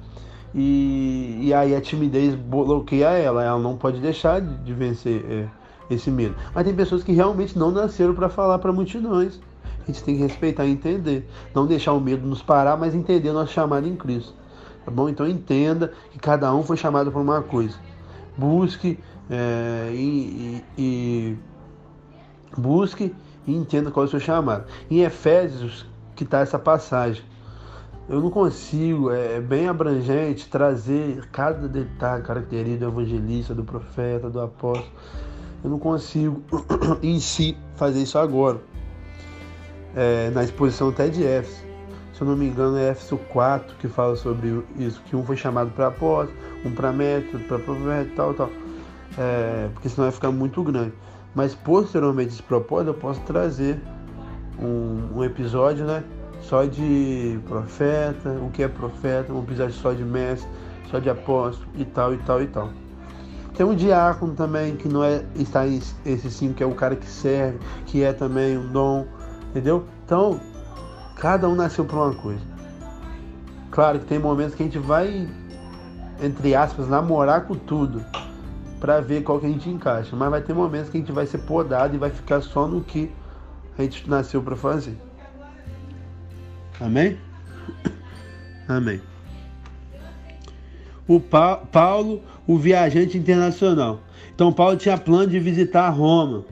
e, 0.54 1.38
e 1.42 1.52
aí 1.52 1.76
a 1.76 1.82
timidez 1.82 2.34
bloqueia 2.34 3.10
ela, 3.10 3.44
ela 3.44 3.58
não 3.58 3.76
pode 3.76 4.00
deixar 4.00 4.40
de, 4.40 4.56
de 4.64 4.72
vencer. 4.72 5.22
É 5.28 5.63
esse 5.90 6.10
medo. 6.10 6.34
Mas 6.54 6.64
tem 6.64 6.74
pessoas 6.74 7.02
que 7.02 7.12
realmente 7.12 7.58
não 7.58 7.70
nasceram 7.70 8.14
para 8.14 8.28
falar 8.28 8.58
para 8.58 8.72
multidões. 8.72 9.40
A 9.82 9.86
gente 9.86 10.02
tem 10.02 10.16
que 10.16 10.22
respeitar 10.22 10.64
e 10.64 10.70
entender. 10.70 11.28
Não 11.54 11.66
deixar 11.66 11.92
o 11.92 12.00
medo 12.00 12.26
nos 12.26 12.42
parar, 12.42 12.76
mas 12.76 12.94
entender 12.94 13.32
nosso 13.32 13.52
chamado 13.52 13.86
em 13.86 13.96
Cristo. 13.96 14.34
Tá 14.84 14.90
bom? 14.90 15.08
Então 15.08 15.26
entenda 15.26 15.92
que 16.10 16.18
cada 16.18 16.54
um 16.54 16.62
foi 16.62 16.76
chamado 16.76 17.12
por 17.12 17.20
uma 17.20 17.42
coisa. 17.42 17.76
Busque 18.36 18.98
é, 19.30 19.90
e, 19.92 19.96
e, 19.96 20.64
e, 20.78 21.38
busque 22.56 23.14
e 23.46 23.54
entenda 23.54 23.90
qual 23.90 24.04
é 24.04 24.08
o 24.08 24.10
seu 24.10 24.20
chamado. 24.20 24.64
Em 24.90 25.00
Efésios 25.00 25.86
que 26.14 26.24
está 26.24 26.40
essa 26.40 26.58
passagem. 26.58 27.22
Eu 28.06 28.20
não 28.20 28.30
consigo, 28.30 29.10
é, 29.10 29.36
é 29.36 29.40
bem 29.40 29.66
abrangente, 29.66 30.46
trazer 30.48 31.26
cada 31.32 31.66
detalhe, 31.66 32.22
característica 32.22 32.84
do 32.84 32.92
evangelista, 32.92 33.54
do 33.54 33.64
profeta, 33.64 34.28
do 34.28 34.40
apóstolo 34.40 34.92
eu 35.64 35.70
não 35.70 35.78
consigo 35.78 36.42
em 37.02 37.18
si 37.18 37.56
fazer 37.74 38.02
isso 38.02 38.18
agora. 38.18 38.60
É, 39.96 40.30
na 40.30 40.44
exposição 40.44 40.90
até 40.90 41.08
de 41.08 41.24
Éfeso. 41.24 41.64
Se 42.12 42.20
eu 42.20 42.28
não 42.28 42.36
me 42.36 42.46
engano, 42.46 42.76
é 42.76 42.90
Éfeso 42.90 43.16
4 43.16 43.76
que 43.78 43.88
fala 43.88 44.14
sobre 44.14 44.62
isso, 44.76 45.02
que 45.06 45.16
um 45.16 45.24
foi 45.24 45.36
chamado 45.36 45.70
para 45.70 45.88
apóstolo, 45.88 46.38
um 46.64 46.70
para 46.70 46.92
método, 46.92 47.42
para 47.44 47.58
profeta 47.58 48.02
e 48.02 48.14
tal, 48.14 48.34
tal. 48.34 48.50
É, 49.18 49.68
porque 49.72 49.88
senão 49.88 50.04
vai 50.04 50.12
ficar 50.12 50.30
muito 50.30 50.62
grande. 50.62 50.92
Mas 51.34 51.54
posteriormente 51.54 52.34
esse 52.34 52.42
propósito 52.42 52.90
eu 52.90 52.94
posso 52.94 53.20
trazer 53.22 53.80
um, 54.60 55.18
um 55.18 55.24
episódio, 55.24 55.84
né? 55.84 56.04
Só 56.42 56.64
de 56.64 57.40
profeta, 57.48 58.30
o 58.42 58.50
que 58.50 58.62
é 58.62 58.68
profeta, 58.68 59.32
um 59.32 59.42
episódio 59.42 59.74
só 59.74 59.92
de 59.92 60.04
mestre, 60.04 60.48
só 60.90 60.98
de 60.98 61.08
apóstolo 61.08 61.66
e 61.74 61.84
tal, 61.84 62.12
e 62.12 62.18
tal, 62.18 62.42
e 62.42 62.46
tal. 62.46 62.70
Tem 63.56 63.64
um 63.64 63.74
diácono 63.74 64.34
também, 64.34 64.74
que 64.74 64.88
não 64.88 65.04
é 65.04 65.24
está 65.36 65.64
esse 65.66 66.30
sim, 66.30 66.52
que 66.52 66.62
é 66.62 66.66
o 66.66 66.74
cara 66.74 66.96
que 66.96 67.06
serve, 67.06 67.58
que 67.86 68.02
é 68.02 68.12
também 68.12 68.58
um 68.58 68.66
dom, 68.66 69.06
entendeu? 69.50 69.86
Então, 70.04 70.40
cada 71.16 71.48
um 71.48 71.54
nasceu 71.54 71.84
para 71.84 71.96
uma 71.96 72.14
coisa. 72.14 72.42
Claro 73.70 74.00
que 74.00 74.06
tem 74.06 74.18
momentos 74.18 74.56
que 74.56 74.62
a 74.64 74.66
gente 74.66 74.78
vai, 74.78 75.28
entre 76.20 76.54
aspas, 76.54 76.88
namorar 76.88 77.46
com 77.46 77.54
tudo 77.54 78.04
para 78.80 79.00
ver 79.00 79.22
qual 79.22 79.38
que 79.38 79.46
a 79.46 79.48
gente 79.48 79.70
encaixa, 79.70 80.16
mas 80.16 80.30
vai 80.30 80.42
ter 80.42 80.52
momentos 80.52 80.90
que 80.90 80.96
a 80.96 81.00
gente 81.00 81.12
vai 81.12 81.26
ser 81.26 81.38
podado 81.38 81.94
e 81.94 81.98
vai 81.98 82.10
ficar 82.10 82.40
só 82.40 82.66
no 82.66 82.80
que 82.80 83.10
a 83.78 83.82
gente 83.82 84.10
nasceu 84.10 84.42
para 84.42 84.56
fazer. 84.56 84.98
Amém? 86.80 87.16
Amém 88.66 89.00
o 91.06 91.20
pa 91.20 91.56
Paulo, 91.56 92.22
o 92.46 92.56
viajante 92.56 93.16
internacional. 93.16 94.00
Então 94.34 94.52
Paulo 94.52 94.76
tinha 94.76 94.98
plano 94.98 95.28
de 95.28 95.38
visitar 95.38 95.88
Roma. 95.90 96.44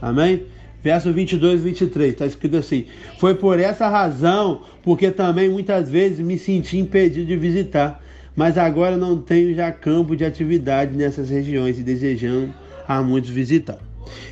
Amém? 0.00 0.46
Verso 0.82 1.12
22 1.12 1.60
e 1.60 1.64
23, 1.64 2.12
está 2.12 2.26
escrito 2.26 2.56
assim: 2.56 2.86
Foi 3.18 3.34
por 3.34 3.60
essa 3.60 3.88
razão, 3.88 4.62
porque 4.82 5.10
também 5.10 5.48
muitas 5.48 5.88
vezes 5.88 6.18
me 6.18 6.36
senti 6.38 6.76
impedido 6.76 7.26
de 7.26 7.36
visitar, 7.36 8.02
mas 8.34 8.58
agora 8.58 8.96
não 8.96 9.16
tenho 9.16 9.54
já 9.54 9.70
campo 9.70 10.16
de 10.16 10.24
atividade 10.24 10.96
nessas 10.96 11.30
regiões 11.30 11.78
e 11.78 11.82
desejando 11.82 12.52
a 12.88 13.00
muitos 13.00 13.30
visitar. 13.30 13.78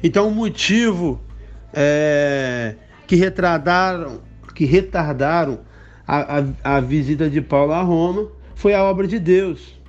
Então, 0.03 0.29
o 0.29 0.35
motivo 0.35 1.21
é, 1.73 2.75
que 3.07 3.15
retardaram, 3.15 4.21
que 4.55 4.65
retardaram 4.65 5.61
a, 6.07 6.41
a, 6.41 6.77
a 6.77 6.81
visita 6.81 7.31
de 7.31 7.41
Paulo 7.41 7.73
a 7.73 7.83
Roma 7.83 8.27
foi 8.57 8.75
a 8.75 8.83
obra 8.83 9.07
de 9.07 9.21
Deus. 9.21 9.80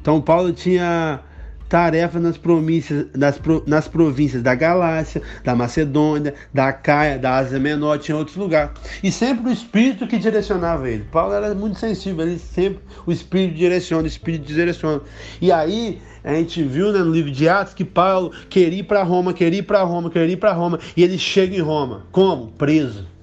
Então 0.00 0.20
Paulo 0.20 0.52
tinha 0.52 1.20
tarefa 1.68 2.18
nas 2.18 2.38
províncias, 2.38 3.06
nas, 3.14 3.40
nas 3.66 3.86
províncias 3.86 4.42
da 4.42 4.54
Galácia, 4.54 5.20
da 5.44 5.54
Macedônia, 5.54 6.34
da 6.52 6.72
Caia, 6.72 7.18
da 7.18 7.36
Ásia 7.36 7.58
Menor, 7.58 7.98
tinha 7.98 8.16
outros 8.16 8.36
lugares. 8.36 8.70
E 9.02 9.12
sempre 9.12 9.50
o 9.50 9.52
Espírito 9.52 10.06
que 10.06 10.16
direcionava 10.16 10.88
ele. 10.88 11.04
Paulo 11.12 11.34
era 11.34 11.54
muito 11.54 11.78
sensível, 11.78 12.26
ele 12.26 12.38
sempre, 12.38 12.80
o 13.06 13.12
Espírito 13.12 13.54
direciona, 13.54 14.04
o 14.04 14.06
Espírito 14.06 14.46
direciona. 14.46 15.02
E 15.40 15.52
aí, 15.52 16.00
a 16.24 16.34
gente 16.34 16.62
viu 16.62 16.92
né, 16.92 17.00
no 17.00 17.12
livro 17.12 17.30
de 17.30 17.48
Atos 17.48 17.74
que 17.74 17.84
Paulo 17.84 18.32
queria 18.48 18.80
ir 18.80 18.84
para 18.84 19.02
Roma, 19.02 19.32
queria 19.32 19.58
ir 19.58 19.64
para 19.64 19.82
Roma, 19.82 20.10
queria 20.10 20.32
ir 20.32 20.38
para 20.38 20.52
Roma, 20.52 20.78
e 20.96 21.02
ele 21.02 21.18
chega 21.18 21.54
em 21.54 21.60
Roma. 21.60 22.06
Como? 22.10 22.48
Preso 22.52 23.17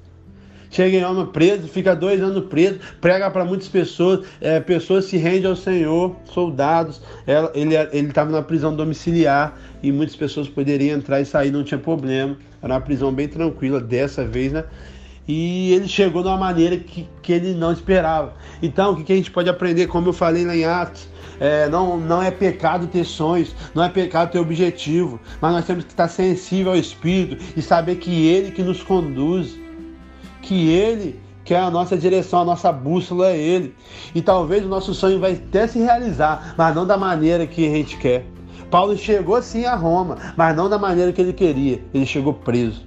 chega 0.76 0.98
em 0.98 1.02
Roma 1.02 1.26
preso, 1.28 1.70
fica 1.70 1.96
dois 1.96 2.22
anos 2.22 2.46
preso, 2.46 2.80
prega 3.00 3.32
para 3.32 3.46
muitas 3.46 3.70
pessoas, 3.70 4.28
é, 4.42 4.60
pessoas 4.60 5.06
se 5.06 5.16
rendem 5.16 5.50
ao 5.50 5.56
Senhor, 5.56 6.14
soldados. 6.26 7.02
Ele 7.54 7.76
estava 8.08 8.30
na 8.30 8.42
prisão 8.42 8.76
domiciliar 8.76 9.58
e 9.82 9.90
muitas 9.92 10.18
pessoas 10.18 10.50
poderiam 10.50 10.98
entrar 10.98 11.22
e 11.22 11.26
sair, 11.26 11.50
não 11.50 11.64
tinha 11.64 11.80
problema. 11.80 12.38
Era 12.62 12.74
uma 12.74 12.82
prisão 12.82 13.14
bem 13.14 13.28
tranquila 13.28 13.80
dessa 13.80 14.26
vez, 14.26 14.52
né? 14.52 14.66
E 15.28 15.74
ele 15.74 15.88
chegou 15.88 16.22
de 16.22 16.28
uma 16.28 16.38
maneira 16.38 16.78
que, 16.78 17.08
que 17.22 17.32
ele 17.32 17.54
não 17.54 17.72
esperava. 17.72 18.34
Então, 18.62 18.92
o 18.92 18.98
que, 18.98 19.04
que 19.06 19.14
a 19.14 19.16
gente 19.16 19.32
pode 19.32 19.50
aprender? 19.50 19.88
Como 19.88 20.10
eu 20.10 20.14
falei 20.14 20.46
lá 20.46 20.56
em 20.56 20.66
Atos, 20.66 21.08
é, 21.40 21.68
não, 21.70 21.98
não 21.98 22.22
é 22.22 22.30
pecado 22.30 22.86
ter 22.86 23.06
sonhos, 23.06 23.56
não 23.74 23.84
é 23.84 23.90
pecado 23.90 24.32
ter 24.32 24.40
objetivo, 24.40 25.20
mas 25.42 25.54
nós 25.54 25.66
temos 25.66 25.86
que 25.86 25.92
estar 25.92 26.08
sensível 26.10 26.74
ao 26.74 26.78
Espírito 26.78 27.44
e 27.58 27.62
saber 27.62 27.96
que 27.96 28.28
Ele 28.28 28.52
que 28.52 28.62
nos 28.62 28.84
conduz 28.84 29.65
que 30.46 30.70
Ele 30.70 31.20
quer 31.44 31.60
a 31.60 31.70
nossa 31.70 31.98
direção, 31.98 32.42
a 32.42 32.46
nossa 32.46 32.72
bússola 32.72 33.30
é 33.30 33.38
Ele. 33.38 33.76
E 34.14 34.22
talvez 34.22 34.64
o 34.64 34.68
nosso 34.68 34.94
sonho 34.94 35.20
vai 35.20 35.34
até 35.34 35.68
se 35.68 35.80
realizar, 35.80 36.56
mas 36.58 36.76
não 36.76 36.86
da 36.86 36.98
maneira 36.98 37.46
que 37.46 37.68
a 37.68 37.70
gente 37.70 37.98
quer. 37.98 38.26
Paulo 38.70 38.98
chegou 38.98 39.42
sim 39.42 39.66
a 39.66 39.76
Roma, 39.76 40.18
mas 40.36 40.56
não 40.56 40.70
da 40.70 40.78
maneira 40.78 41.12
que 41.12 41.22
ele 41.22 41.34
queria. 41.34 41.82
Ele 41.94 42.06
chegou 42.06 42.34
preso. 42.34 42.84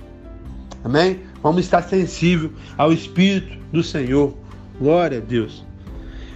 Amém? 0.85 1.21
Vamos 1.43 1.65
estar 1.65 1.83
sensível 1.83 2.53
ao 2.77 2.93
Espírito 2.93 3.59
do 3.73 3.83
Senhor. 3.83 4.35
Glória 4.81 5.19
a 5.19 5.21
Deus. 5.21 5.68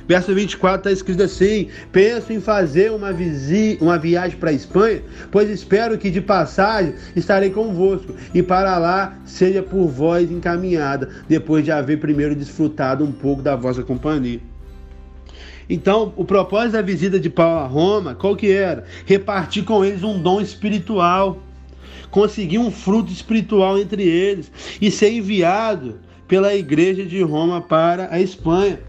Verso 0.06 0.34
24 0.34 0.78
está 0.78 0.92
escrito 0.92 1.22
assim: 1.22 1.68
Penso 1.90 2.32
em 2.32 2.40
fazer 2.40 2.90
uma, 2.90 3.12
visi 3.12 3.78
uma 3.80 3.98
viagem 3.98 4.36
para 4.38 4.50
a 4.50 4.52
Espanha, 4.52 5.02
pois 5.30 5.48
espero 5.48 5.96
que 5.98 6.10
de 6.10 6.20
passagem 6.20 6.94
estarei 7.14 7.50
convosco, 7.50 8.14
e 8.34 8.42
para 8.42 8.78
lá 8.78 9.16
seja 9.24 9.62
por 9.62 9.86
vós 9.88 10.30
encaminhada, 10.30 11.08
depois 11.28 11.64
de 11.64 11.70
haver 11.70 12.00
primeiro 12.00 12.34
desfrutado 12.34 13.04
um 13.04 13.12
pouco 13.12 13.42
da 13.42 13.56
vossa 13.56 13.82
companhia. 13.82 14.40
Então, 15.68 16.12
o 16.16 16.24
propósito 16.24 16.72
da 16.72 16.82
visita 16.82 17.18
de 17.18 17.30
Paulo 17.30 17.60
a 17.60 17.66
Roma, 17.66 18.14
qual 18.14 18.36
que 18.36 18.50
era? 18.50 18.84
Repartir 19.06 19.64
com 19.64 19.84
eles 19.84 20.02
um 20.02 20.20
dom 20.20 20.40
espiritual, 20.40 21.38
conseguir 22.10 22.58
um 22.58 22.70
fruto 22.70 23.12
espiritual 23.12 23.78
entre 23.78 24.02
eles 24.02 24.50
e 24.80 24.90
ser 24.90 25.12
enviado 25.12 26.00
pela 26.26 26.54
igreja 26.54 27.04
de 27.04 27.22
Roma 27.22 27.60
para 27.60 28.08
a 28.12 28.20
Espanha. 28.20 28.80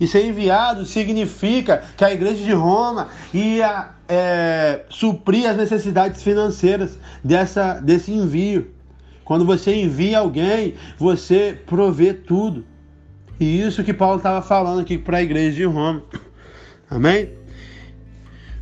E 0.00 0.06
ser 0.06 0.24
enviado 0.24 0.86
significa 0.86 1.84
que 1.94 2.02
a 2.02 2.10
igreja 2.10 2.42
de 2.42 2.52
Roma 2.52 3.08
ia 3.34 3.90
é, 4.08 4.80
suprir 4.88 5.46
as 5.46 5.56
necessidades 5.58 6.22
financeiras 6.22 6.98
dessa, 7.22 7.74
desse 7.74 8.10
envio. 8.10 8.70
Quando 9.22 9.44
você 9.44 9.74
envia 9.74 10.20
alguém, 10.20 10.74
você 10.98 11.56
provê 11.66 12.14
tudo. 12.14 12.64
E 13.38 13.60
isso 13.60 13.84
que 13.84 13.92
Paulo 13.92 14.16
estava 14.16 14.40
falando 14.40 14.80
aqui 14.80 14.96
para 14.96 15.18
a 15.18 15.22
igreja 15.22 15.54
de 15.54 15.64
Roma. 15.64 16.02
Amém? 16.88 17.30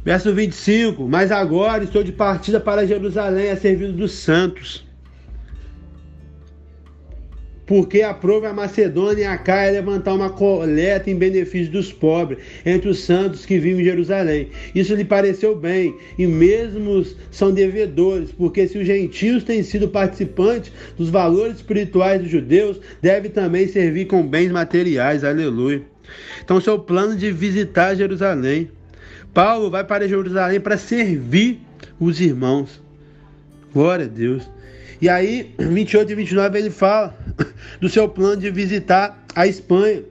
Verso 0.04 0.34
25: 0.34 1.08
Mas 1.08 1.30
agora 1.30 1.84
estou 1.84 2.02
de 2.02 2.12
partida 2.12 2.58
para 2.58 2.86
Jerusalém 2.86 3.50
a 3.50 3.56
serviço 3.56 3.92
dos 3.92 4.12
santos 4.12 4.87
porque 7.68 8.00
aprova 8.00 8.48
a 8.48 8.52
Macedônia 8.54 9.22
e 9.22 9.26
a 9.26 9.36
Caia 9.36 9.72
levantar 9.72 10.14
uma 10.14 10.30
coleta 10.30 11.10
em 11.10 11.14
benefício 11.14 11.70
dos 11.70 11.92
pobres, 11.92 12.42
entre 12.64 12.88
os 12.88 13.00
santos 13.00 13.44
que 13.44 13.58
vivem 13.58 13.82
em 13.82 13.84
Jerusalém. 13.84 14.48
Isso 14.74 14.94
lhe 14.94 15.04
pareceu 15.04 15.54
bem, 15.54 15.94
e 16.18 16.26
mesmo 16.26 17.04
são 17.30 17.52
devedores, 17.52 18.32
porque 18.32 18.66
se 18.66 18.78
os 18.78 18.86
gentios 18.86 19.44
têm 19.44 19.62
sido 19.62 19.86
participantes 19.86 20.72
dos 20.96 21.10
valores 21.10 21.56
espirituais 21.56 22.22
dos 22.22 22.30
judeus, 22.30 22.80
deve 23.02 23.28
também 23.28 23.68
servir 23.68 24.06
com 24.06 24.26
bens 24.26 24.50
materiais. 24.50 25.22
Aleluia. 25.22 25.82
Então, 26.42 26.58
seu 26.62 26.78
plano 26.78 27.14
de 27.14 27.30
visitar 27.30 27.94
Jerusalém. 27.94 28.70
Paulo 29.34 29.70
vai 29.70 29.84
para 29.84 30.08
Jerusalém 30.08 30.58
para 30.58 30.78
servir 30.78 31.60
os 32.00 32.18
irmãos. 32.18 32.82
Glória 33.74 34.06
a 34.06 34.08
Deus. 34.08 34.48
E 35.00 35.08
aí, 35.08 35.54
28 35.58 36.10
e 36.10 36.14
29, 36.16 36.58
ele 36.58 36.70
fala 36.70 37.16
do 37.80 37.88
seu 37.88 38.08
plano 38.08 38.40
de 38.40 38.50
visitar 38.50 39.24
a 39.34 39.46
Espanha. 39.46 40.02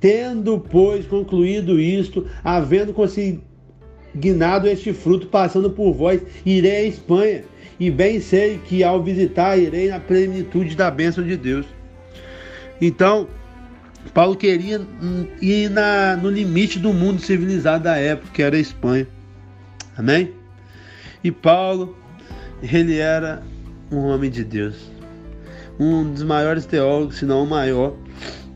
Tendo, 0.00 0.58
pois, 0.58 1.06
concluído 1.06 1.80
isto, 1.80 2.26
havendo 2.42 2.92
consignado 2.92 4.68
este 4.68 4.92
fruto, 4.92 5.28
passando 5.28 5.70
por 5.70 5.92
vós, 5.92 6.20
irei 6.44 6.76
à 6.76 6.84
Espanha. 6.84 7.44
E 7.80 7.90
bem 7.90 8.20
sei 8.20 8.58
que 8.58 8.84
ao 8.84 9.02
visitar, 9.02 9.58
irei 9.58 9.88
na 9.88 9.98
plenitude 9.98 10.76
da 10.76 10.90
bênção 10.90 11.24
de 11.24 11.36
Deus. 11.36 11.66
Então, 12.80 13.26
Paulo 14.12 14.36
queria 14.36 14.80
ir 15.40 15.70
na, 15.70 16.16
no 16.16 16.30
limite 16.30 16.78
do 16.78 16.92
mundo 16.92 17.20
civilizado 17.20 17.84
da 17.84 17.96
época, 17.96 18.30
que 18.32 18.42
era 18.42 18.56
a 18.56 18.60
Espanha. 18.60 19.06
Amém? 19.96 20.32
E 21.22 21.30
Paulo, 21.30 21.96
ele 22.62 22.98
era 22.98 23.42
um 23.90 23.98
homem 23.98 24.30
de 24.30 24.44
Deus. 24.44 24.93
Um 25.78 26.12
dos 26.12 26.22
maiores 26.22 26.66
teólogos, 26.66 27.16
se 27.16 27.24
não 27.24 27.42
o 27.42 27.46
maior, 27.46 27.94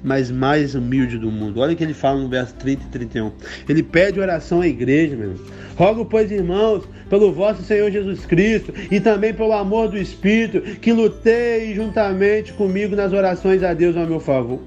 mas 0.03 0.31
mais 0.31 0.75
humilde 0.75 1.19
do 1.19 1.31
mundo. 1.31 1.61
Olha 1.61 1.73
o 1.73 1.77
que 1.77 1.83
ele 1.83 1.95
fala 1.95 2.21
no 2.21 2.29
verso 2.29 2.55
30 2.55 2.85
e 2.85 2.89
31. 2.89 3.33
Ele 3.69 3.83
pede 3.83 4.21
oração 4.21 4.61
à 4.61 4.69
igreja, 4.69 5.17
meu 5.17 5.31
irmão. 5.31 5.47
Rogo, 5.77 6.05
pois, 6.07 6.31
irmãos, 6.31 6.85
pelo 7.09 7.33
vosso 7.33 7.63
Senhor 7.63 7.91
Jesus 7.91 8.27
Cristo 8.27 8.73
e 8.91 9.01
também 9.01 9.33
pelo 9.33 9.53
amor 9.53 9.89
do 9.89 9.99
Espírito, 9.99 10.61
que 10.81 10.93
lutei 10.93 11.75
juntamente 11.75 12.53
comigo 12.53 12.97
nas 12.97 13.13
orações 13.13 13.63
a 13.63 13.75
Deus 13.75 13.97
ao 13.97 14.07
meu 14.07 14.21
favor, 14.21 14.61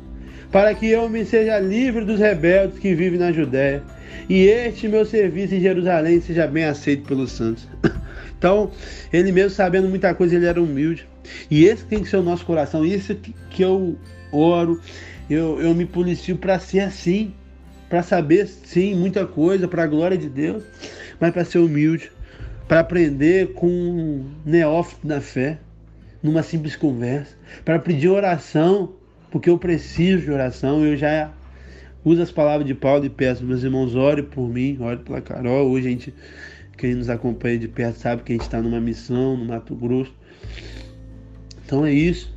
para 0.51 0.73
que 0.73 0.87
eu 0.87 1.09
me 1.09 1.25
seja 1.25 1.59
livre 1.59 2.05
dos 2.05 2.19
rebeldes 2.19 2.79
que 2.79 2.95
vivem 2.95 3.19
na 3.19 3.31
Judéia, 3.31 3.83
e 4.29 4.45
este 4.45 4.87
meu 4.87 5.05
serviço 5.05 5.55
em 5.55 5.59
Jerusalém 5.59 6.21
seja 6.21 6.47
bem 6.47 6.65
aceito 6.65 7.07
pelos 7.07 7.31
santos. 7.31 7.67
Então, 8.41 8.71
ele 9.13 9.31
mesmo 9.31 9.51
sabendo 9.51 9.87
muita 9.87 10.15
coisa, 10.15 10.35
ele 10.35 10.47
era 10.47 10.59
humilde. 10.59 11.07
E 11.49 11.65
esse 11.65 11.85
tem 11.85 12.01
que 12.01 12.09
ser 12.09 12.17
o 12.17 12.23
nosso 12.23 12.45
coração. 12.45 12.85
Isso 12.85 13.15
que, 13.15 13.33
que 13.49 13.61
eu 13.63 13.97
oro, 14.31 14.79
eu, 15.29 15.59
eu 15.61 15.73
me 15.73 15.85
policio 15.85 16.37
para 16.37 16.59
ser 16.59 16.81
assim, 16.81 17.33
para 17.89 18.03
saber 18.03 18.47
sim 18.47 18.95
muita 18.95 19.25
coisa, 19.25 19.67
para 19.67 19.83
a 19.83 19.87
glória 19.87 20.17
de 20.17 20.29
Deus, 20.29 20.63
mas 21.19 21.31
para 21.31 21.45
ser 21.45 21.59
humilde, 21.59 22.11
para 22.67 22.79
aprender 22.79 23.53
com 23.53 23.67
um 23.67 24.31
neófito 24.45 25.07
na 25.07 25.19
fé, 25.19 25.59
numa 26.23 26.43
simples 26.43 26.75
conversa, 26.75 27.35
para 27.65 27.79
pedir 27.79 28.07
oração, 28.07 28.93
porque 29.29 29.49
eu 29.49 29.57
preciso 29.57 30.23
de 30.23 30.31
oração, 30.31 30.85
eu 30.85 30.95
já 30.95 31.31
uso 32.03 32.21
as 32.21 32.31
palavras 32.31 32.65
de 32.65 32.73
Paulo 32.73 33.05
e 33.05 33.09
peço, 33.09 33.43
meus 33.43 33.63
irmãos, 33.63 33.95
ore 33.95 34.23
por 34.23 34.47
mim, 34.49 34.77
ore 34.79 34.97
pela 34.97 35.21
Carol. 35.21 35.69
Hoje 35.69 35.87
a 35.87 35.91
gente 35.91 36.13
quem 36.77 36.95
nos 36.95 37.09
acompanha 37.09 37.59
de 37.59 37.67
perto 37.67 37.99
sabe 37.99 38.23
que 38.23 38.31
a 38.31 38.35
gente 38.35 38.41
está 38.41 38.59
numa 38.59 38.81
missão 38.81 39.37
no 39.37 39.45
Mato 39.45 39.75
Grosso. 39.75 40.13
Então 41.71 41.85
é 41.85 41.93
isso. 41.93 42.29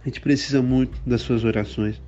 A 0.00 0.04
gente 0.06 0.20
precisa 0.20 0.60
muito 0.60 0.98
das 1.06 1.20
suas 1.20 1.44
orações. 1.44 2.02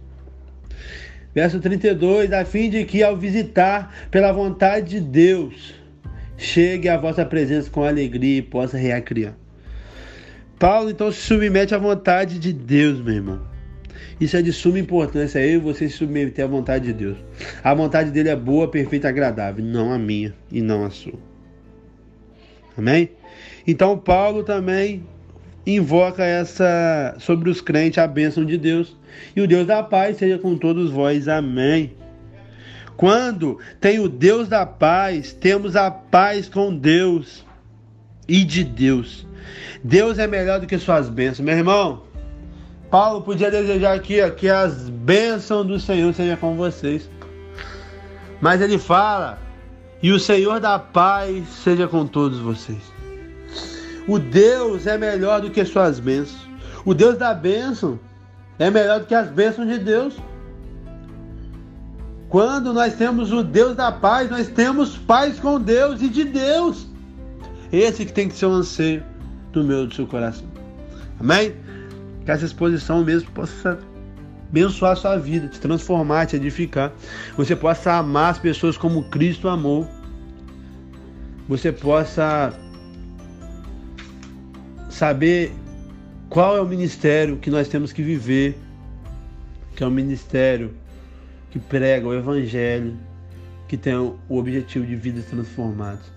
Verso 1.32 1.60
32: 1.60 2.32
A 2.32 2.44
fim 2.44 2.68
de 2.68 2.84
que 2.84 3.04
ao 3.04 3.16
visitar 3.16 3.94
pela 4.10 4.32
vontade 4.32 4.98
de 4.98 5.00
Deus, 5.00 5.72
chegue 6.36 6.88
à 6.88 6.96
vossa 6.96 7.24
presença 7.24 7.70
com 7.70 7.84
alegria 7.84 8.38
e 8.38 8.42
possa 8.42 8.76
reacriar. 8.76 9.36
Paulo 10.58 10.90
então 10.90 11.12
se 11.12 11.20
submete 11.20 11.72
à 11.72 11.78
vontade 11.78 12.40
de 12.40 12.52
Deus, 12.52 13.00
meu 13.00 13.14
irmão. 13.14 13.40
Isso 14.20 14.36
é 14.36 14.42
de 14.42 14.52
suma 14.52 14.80
importância, 14.80 15.38
eu 15.38 15.54
e 15.54 15.58
você 15.58 15.88
se 15.88 15.98
submeter 15.98 16.44
à 16.44 16.48
vontade 16.48 16.86
de 16.86 16.92
Deus. 16.92 17.16
A 17.62 17.72
vontade 17.72 18.10
dele 18.10 18.28
é 18.28 18.34
boa, 18.34 18.68
perfeita 18.68 19.06
e 19.06 19.10
agradável, 19.10 19.64
não 19.64 19.92
a 19.92 19.98
minha 20.00 20.34
e 20.50 20.60
não 20.60 20.84
a 20.84 20.90
sua. 20.90 21.20
Amém? 22.76 23.08
Então 23.64 23.96
Paulo 23.96 24.42
também 24.42 25.06
invoca 25.66 26.24
essa 26.24 27.14
sobre 27.18 27.50
os 27.50 27.60
crentes 27.60 27.98
a 27.98 28.06
bênção 28.06 28.44
de 28.44 28.56
Deus. 28.56 28.96
E 29.34 29.40
o 29.40 29.46
Deus 29.46 29.66
da 29.66 29.82
paz 29.82 30.16
seja 30.16 30.38
com 30.38 30.56
todos 30.56 30.90
vós. 30.90 31.28
Amém. 31.28 31.94
Quando 32.96 33.58
tem 33.80 33.98
o 33.98 34.08
Deus 34.08 34.48
da 34.48 34.66
paz, 34.66 35.32
temos 35.32 35.74
a 35.74 35.90
paz 35.90 36.48
com 36.48 36.74
Deus 36.74 37.44
e 38.28 38.44
de 38.44 38.62
Deus. 38.62 39.26
Deus 39.82 40.18
é 40.18 40.26
melhor 40.26 40.60
do 40.60 40.66
que 40.66 40.78
suas 40.78 41.08
bênçãos, 41.08 41.40
meu 41.40 41.56
irmão. 41.56 42.02
Paulo 42.90 43.22
podia 43.22 43.50
desejar 43.50 43.94
aqui 43.94 44.20
ó, 44.20 44.30
que 44.30 44.48
as 44.48 44.88
bênçãos 44.88 45.66
do 45.66 45.78
Senhor 45.80 46.12
sejam 46.12 46.36
com 46.36 46.56
vocês. 46.56 47.08
Mas 48.40 48.60
ele 48.60 48.78
fala 48.78 49.38
e 50.02 50.12
o 50.12 50.18
Senhor 50.18 50.60
da 50.60 50.78
paz 50.78 51.46
seja 51.48 51.86
com 51.86 52.06
todos 52.06 52.38
vocês. 52.38 52.99
O 54.06 54.18
Deus 54.18 54.86
é 54.86 54.96
melhor 54.96 55.40
do 55.40 55.50
que 55.50 55.64
suas 55.64 56.00
bênçãos. 56.00 56.48
O 56.84 56.94
Deus 56.94 57.16
da 57.16 57.34
bênção 57.34 57.98
é 58.58 58.70
melhor 58.70 59.00
do 59.00 59.06
que 59.06 59.14
as 59.14 59.28
bênçãos 59.28 59.68
de 59.68 59.78
Deus. 59.78 60.16
Quando 62.28 62.72
nós 62.72 62.94
temos 62.94 63.32
o 63.32 63.42
Deus 63.42 63.74
da 63.74 63.90
paz, 63.90 64.30
nós 64.30 64.48
temos 64.48 64.96
paz 64.96 65.40
com 65.40 65.60
Deus 65.60 66.00
e 66.00 66.08
de 66.08 66.24
Deus. 66.24 66.86
Esse 67.72 68.04
que 68.04 68.12
tem 68.12 68.28
que 68.28 68.34
ser 68.34 68.46
o 68.46 68.52
anseio 68.52 69.02
do 69.52 69.64
meu 69.64 69.86
do 69.86 69.94
seu 69.94 70.06
coração. 70.06 70.46
Amém? 71.18 71.54
Que 72.24 72.30
essa 72.30 72.44
exposição 72.44 73.04
mesmo 73.04 73.30
possa 73.32 73.78
abençoar 74.48 74.92
a 74.92 74.96
sua 74.96 75.16
vida, 75.16 75.48
te 75.48 75.60
transformar, 75.60 76.26
te 76.26 76.36
edificar. 76.36 76.92
Você 77.36 77.54
possa 77.54 77.94
amar 77.94 78.32
as 78.32 78.38
pessoas 78.38 78.76
como 78.76 79.04
Cristo 79.10 79.48
amou. 79.48 79.88
Você 81.48 81.72
possa 81.72 82.52
saber 84.90 85.52
qual 86.28 86.56
é 86.56 86.60
o 86.60 86.66
ministério 86.66 87.38
que 87.38 87.50
nós 87.50 87.68
temos 87.68 87.92
que 87.92 88.02
viver, 88.02 88.58
que 89.74 89.82
é 89.82 89.86
um 89.86 89.90
ministério 89.90 90.74
que 91.50 91.58
prega 91.58 92.06
o 92.06 92.14
evangelho, 92.14 92.96
que 93.66 93.76
tem 93.76 93.94
o 93.94 94.18
objetivo 94.28 94.84
de 94.84 94.96
vidas 94.96 95.24
transformadas. 95.24 96.12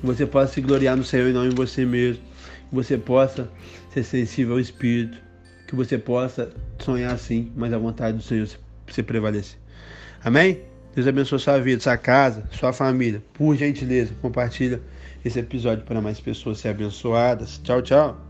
Que 0.00 0.06
você 0.06 0.26
possa 0.26 0.52
se 0.52 0.60
gloriar 0.60 0.96
no 0.96 1.04
Senhor 1.04 1.28
e 1.28 1.32
não 1.32 1.46
em 1.46 1.50
você 1.50 1.84
mesmo. 1.84 2.22
Que 2.68 2.74
você 2.74 2.98
possa 2.98 3.50
ser 3.92 4.04
sensível 4.04 4.54
ao 4.54 4.60
Espírito 4.60 5.26
que 5.66 5.74
você 5.74 5.98
possa 5.98 6.50
sonhar 6.78 7.12
assim, 7.12 7.52
mas 7.56 7.72
a 7.72 7.78
vontade 7.78 8.16
do 8.16 8.22
Senhor 8.22 8.48
se 8.88 9.02
prevalecer. 9.02 9.58
Amém? 10.24 10.60
Deus 10.94 11.06
abençoe 11.06 11.38
sua 11.38 11.58
vida, 11.58 11.82
sua 11.82 11.96
casa, 11.96 12.44
sua 12.52 12.72
família. 12.72 13.22
Por 13.34 13.56
gentileza, 13.56 14.14
compartilha 14.22 14.80
esse 15.26 15.38
episódio 15.38 15.84
para 15.84 16.00
mais 16.00 16.20
pessoas 16.20 16.58
serem 16.58 16.76
abençoadas. 16.76 17.58
Tchau, 17.58 17.82
tchau. 17.82 18.25